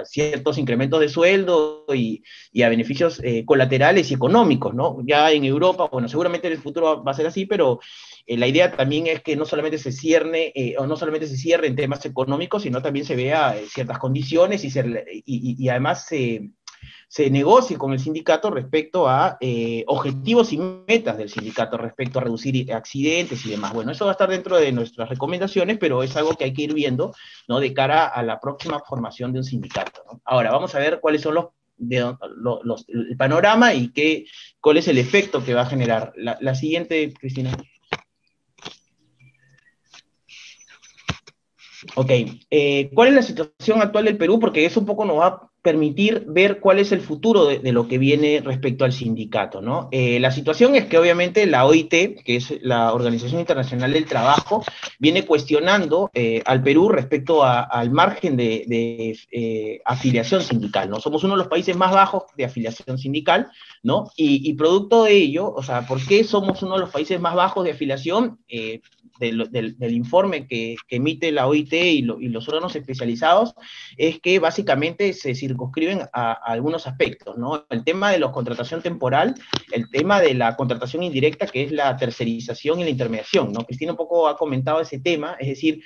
ciertos 0.05 0.59
incrementos 0.59 1.01
de 1.01 1.09
sueldo 1.09 1.85
y, 1.95 2.23
a 2.63 2.69
beneficios 2.69 3.21
eh, 3.23 3.45
colaterales 3.45 4.11
y 4.11 4.15
económicos, 4.15 4.75
¿no? 4.75 4.99
Ya 5.05 5.31
en 5.31 5.45
Europa, 5.45 5.89
bueno, 5.91 6.09
seguramente 6.09 6.47
en 6.47 6.55
el 6.55 6.59
futuro 6.59 7.03
va 7.03 7.13
a 7.13 7.15
ser 7.15 7.27
así, 7.27 7.47
pero 7.47 7.81
eh, 8.27 8.37
la 8.37 8.47
idea 8.47 8.71
también 8.71 9.07
es 9.07 9.23
que 9.23 9.37
no 9.37 9.45
solamente 9.45 9.79
se 9.79 9.93
cierne, 9.93 10.53
eh, 10.55 10.75
o 10.79 10.87
no 10.87 10.97
solamente 10.97 11.27
se 11.27 11.37
cierre 11.37 11.67
en 11.67 11.77
temas 11.77 12.05
económicos, 12.05 12.63
sino 12.63 12.83
también 12.83 13.05
se 13.05 13.17
vea 13.17 13.57
eh, 13.57 13.67
ciertas 13.69 13.99
condiciones 13.99 14.65
y, 14.65 14.71
y, 15.25 15.69
además 15.69 16.07
se, 16.07 16.51
se, 17.09 17.31
negocie 17.31 17.77
con 17.77 17.93
el 17.93 17.99
sindicato 17.99 18.51
respecto 18.51 19.09
a 19.09 19.39
objetivos 19.87 20.53
y 20.53 20.59
metas 20.59 21.19
del 21.19 21.29
sindicato 21.29 21.77
respecto 21.77 22.19
a 22.19 22.23
reducir 22.23 22.73
accidentes 22.73 23.45
y 23.47 23.51
demás. 23.51 23.73
Bueno, 23.73 23.93
eso 23.93 24.05
va 24.05 24.13
a 24.13 24.15
estar 24.15 24.31
dentro 24.31 24.57
de 24.57 24.73
nuestras 24.73 25.09
recomendaciones, 25.09 25.79
pero 25.79 26.03
es 26.03 26.17
algo 26.17 26.37
que 26.37 26.45
hay 26.45 26.53
que 26.53 26.63
ir 26.63 26.75
viendo, 26.75 27.15
¿no? 27.49 27.61
De 27.61 27.75
cara 27.75 28.07
a 28.07 28.23
la 28.23 28.39
próxima 28.39 28.81
formación 28.81 29.33
de 29.33 29.41
un 29.41 29.45
sindicato. 29.45 30.03
Ahora, 30.25 30.53
vamos 30.53 30.75
a 30.75 30.79
ver 30.79 31.01
cuáles 31.01 31.23
son 31.23 31.35
los 31.35 31.47
el 31.89 33.17
panorama 33.17 33.73
y 33.73 33.91
qué, 33.91 34.27
cuál 34.61 34.77
es 34.77 34.87
el 34.87 34.99
efecto 34.99 35.43
que 35.43 35.55
va 35.55 35.63
a 35.63 35.67
generar. 35.67 36.13
La 36.17 36.55
siguiente, 36.55 37.13
Cristina. 37.19 37.57
Ok, 41.95 42.11
eh, 42.51 42.91
¿cuál 42.95 43.09
es 43.09 43.15
la 43.15 43.23
situación 43.23 43.81
actual 43.81 44.05
del 44.05 44.19
Perú? 44.19 44.39
Porque 44.39 44.67
eso 44.67 44.81
un 44.81 44.87
poco 44.87 45.05
nos 45.05 45.19
va 45.19 45.27
a 45.27 45.51
permitir 45.63 46.25
ver 46.27 46.59
cuál 46.59 46.79
es 46.79 46.91
el 46.91 47.01
futuro 47.01 47.45
de, 47.45 47.73
lo 47.73 47.87
que 47.87 47.99
viene 47.99 48.41
respecto 48.43 48.85
al 48.85 48.93
sindicato, 48.93 49.61
¿no? 49.61 49.89
Eh, 49.93 50.19
la 50.19 50.31
situación 50.31 50.75
es 50.75 50.87
que 50.87 50.97
obviamente 50.97 51.45
la 51.47 51.67
OIT, 51.67 52.23
que 52.25 52.37
es 52.37 52.55
la 52.63 52.95
Organización 52.95 53.41
Internacional 53.41 53.93
del 53.93 54.07
Trabajo, 54.07 54.65
viene 54.99 55.27
cuestionando 55.27 56.11
eh, 56.15 56.43
al 56.47 56.63
Perú 56.63 56.89
respecto 56.89 57.45
al 57.45 57.91
margen 57.91 58.37
de, 58.37 59.81
afiliación 59.85 60.43
sindical, 60.43 60.89
¿no? 60.89 60.99
Somos 60.99 61.25
uno 61.25 61.35
de 61.35 61.39
los 61.41 61.49
países 61.49 61.77
más 61.77 61.93
bajos 61.93 62.25
de 62.37 62.45
afiliación 62.45 62.97
sindical, 62.97 63.51
¿no? 63.83 64.11
Y, 64.17 64.49
y, 64.49 64.55
producto 64.55 65.05
de 65.05 65.13
ello, 65.13 65.53
o 65.53 65.63
sea, 65.63 65.87
¿por 65.87 66.05
qué 66.07 66.25
somos 66.25 66.63
uno 66.63 66.75
de 66.75 66.81
los 66.81 66.91
países 66.91 67.21
más 67.21 67.35
bajos 67.35 67.65
de 67.65 67.73
afiliación? 67.73 68.39
Del, 69.21 69.93
informe 69.93 70.47
que, 70.47 70.77
emite 70.89 71.31
la 71.31 71.47
OIT 71.47 71.73
y, 71.73 72.03
los 72.03 72.49
órganos 72.49 72.75
especializados 72.75 73.55
es 73.97 74.21
que 74.21 74.39
básicamente 74.39 75.13
se 75.13 75.35
circunscriben 75.35 76.03
a, 76.13 76.33
algunos 76.33 76.87
aspectos, 76.87 77.37
¿no? 77.37 77.67
El 77.71 77.85
tema 77.85 78.11
de 78.11 78.19
la 78.19 78.33
contratación 78.33 78.83
temporal, 78.83 79.35
el 79.73 79.89
tema 79.91 80.21
de 80.21 80.35
la 80.35 80.57
contratación 80.57 81.03
indirecta, 81.03 81.47
que 81.47 81.65
es 81.65 81.73
la 81.73 81.97
tercerización 81.97 82.81
y 82.81 82.85
la 82.85 82.91
intermediación, 82.91 83.53
¿no? 83.53 83.65
Cristina 83.65 83.93
un 83.93 83.99
poco 83.99 84.27
ha 84.27 84.37
comentado 84.37 84.81
ese 84.81 84.99
tema, 84.99 85.37
es 85.39 85.49
decir, 85.49 85.83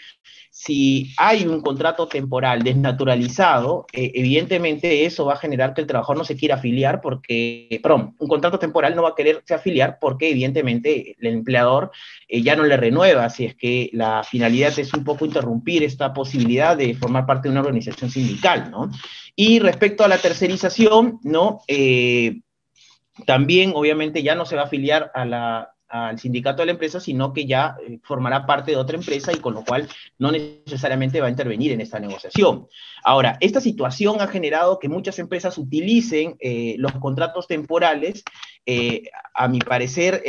si 0.57 1.13
hay 1.17 1.49
un 1.49 1.61
contrato 1.63 2.07
temporal 2.07 2.63
desnaturalizado, 2.63 3.87
eh, 3.93 4.13
evidentemente 4.15 5.05
eso 5.05 5.25
va 5.25 5.33
a 5.33 5.39
generar 5.39 5.75
que 5.75 5.81
el 5.81 5.89
trabajador 5.89 6.17
no 6.17 6.25
se 6.25 6.37
quiera 6.37 6.55
afiliar 6.55 7.01
porque, 7.01 7.81
perdón, 7.83 8.15
un 8.21 8.29
contrato 8.29 8.61
temporal 8.61 8.95
no 8.95 9.03
va 9.03 9.09
a 9.09 9.15
quererse 9.17 9.53
afiliar 9.53 9.99
porque 10.01 10.31
evidentemente 10.31 11.17
el 11.19 11.27
empleador 11.27 11.91
eh, 12.29 12.41
ya 12.41 12.55
no 12.55 12.63
le 12.63 12.77
renueva, 12.77 13.24
si 13.31 13.45
es 13.45 13.55
que 13.55 13.91
la 13.93 14.23
finalidad 14.25 14.79
es 14.79 14.93
un 14.95 15.05
poco 15.05 15.25
interrumpir 15.25 15.83
esta 15.83 16.13
posibilidad 16.13 16.77
de 16.77 16.95
formar 16.95 17.27
parte 17.27 17.49
de 17.49 17.53
una 17.53 17.61
organización 17.61 18.11
sindical, 18.11 18.71
¿no? 18.71 18.91
Y 19.37 19.59
respecto 19.59 20.05
a 20.05 20.09
la 20.09 20.19
tercerización, 20.19 21.21
¿no? 21.23 21.61
Eh, 21.69 22.41
también, 23.27 23.73
obviamente, 23.75 24.23
ya 24.23 24.35
no 24.35 24.45
se 24.45 24.57
va 24.57 24.63
a 24.63 24.67
afiliar 24.67 25.11
al 25.15 26.19
sindicato 26.19 26.63
de 26.63 26.67
la 26.67 26.73
empresa, 26.73 26.99
sino 26.99 27.33
que 27.33 27.47
ya 27.47 27.77
eh, 27.87 28.01
formará 28.03 28.47
parte 28.47 28.73
de 28.73 28.77
otra 28.77 28.97
empresa 28.97 29.33
y 29.33 29.37
con 29.37 29.55
lo 29.55 29.65
cual 29.65 29.89
no 30.19 30.33
necesariamente 30.33 31.21
va 31.21 31.29
a 31.29 31.31
intervenir 31.31 31.73
en 31.73 31.81
esta 31.81 32.01
negociación. 32.01 32.67
Ahora, 33.07 33.37
esta 33.41 33.61
situación 33.61 34.21
ha 34.21 34.29
generado 34.29 34.79
que 34.79 34.89
muchas 34.89 35.19
empresas 35.19 35.59
utilicen 35.59 36.37
eh, 36.41 36.75
los 36.79 36.93
contratos 36.93 37.47
temporales, 37.47 38.25
eh, 38.67 39.03
a 39.35 39.47
mi 39.47 39.59
parecer, 39.59 40.23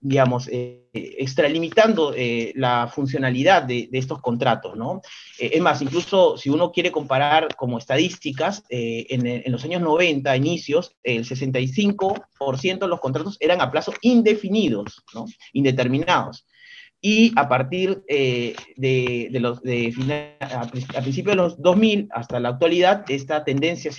digamos, 0.00 0.48
extralimitando 0.92 2.14
la 2.54 2.86
funcionalidad 2.86 3.64
de, 3.64 3.88
estos 3.92 4.20
contratos, 4.20 4.76
¿no? 4.76 5.00
es 5.38 5.60
más, 5.60 5.82
incluso 5.82 6.36
si 6.36 6.50
uno 6.50 6.70
quiere 6.70 6.92
comparar 6.92 7.56
como 7.56 7.78
estadísticas, 7.78 8.62
en, 8.68 9.26
en, 9.26 9.50
los 9.50 9.64
años 9.64 9.80
90, 9.80 10.36
inicios, 10.36 10.94
el 11.02 11.24
65% 11.24 12.78
de 12.78 12.88
los 12.88 13.00
contratos 13.00 13.38
eran 13.40 13.60
a 13.60 13.70
plazo 13.70 13.92
indefinido 14.02 14.84
indeterminados. 15.52 16.46
Y 17.06 17.32
a 17.36 17.50
partir 17.50 18.02
eh, 18.08 18.56
de, 18.76 19.28
los, 19.32 19.62
de 19.62 19.92
a, 20.40 21.02
principios 21.02 21.32
de 21.32 21.34
los 21.36 21.60
2000 21.60 22.08
hasta 22.10 22.40
la 22.40 22.48
actualidad, 22.48 23.04
esta 23.10 23.44
tendencia 23.44 23.92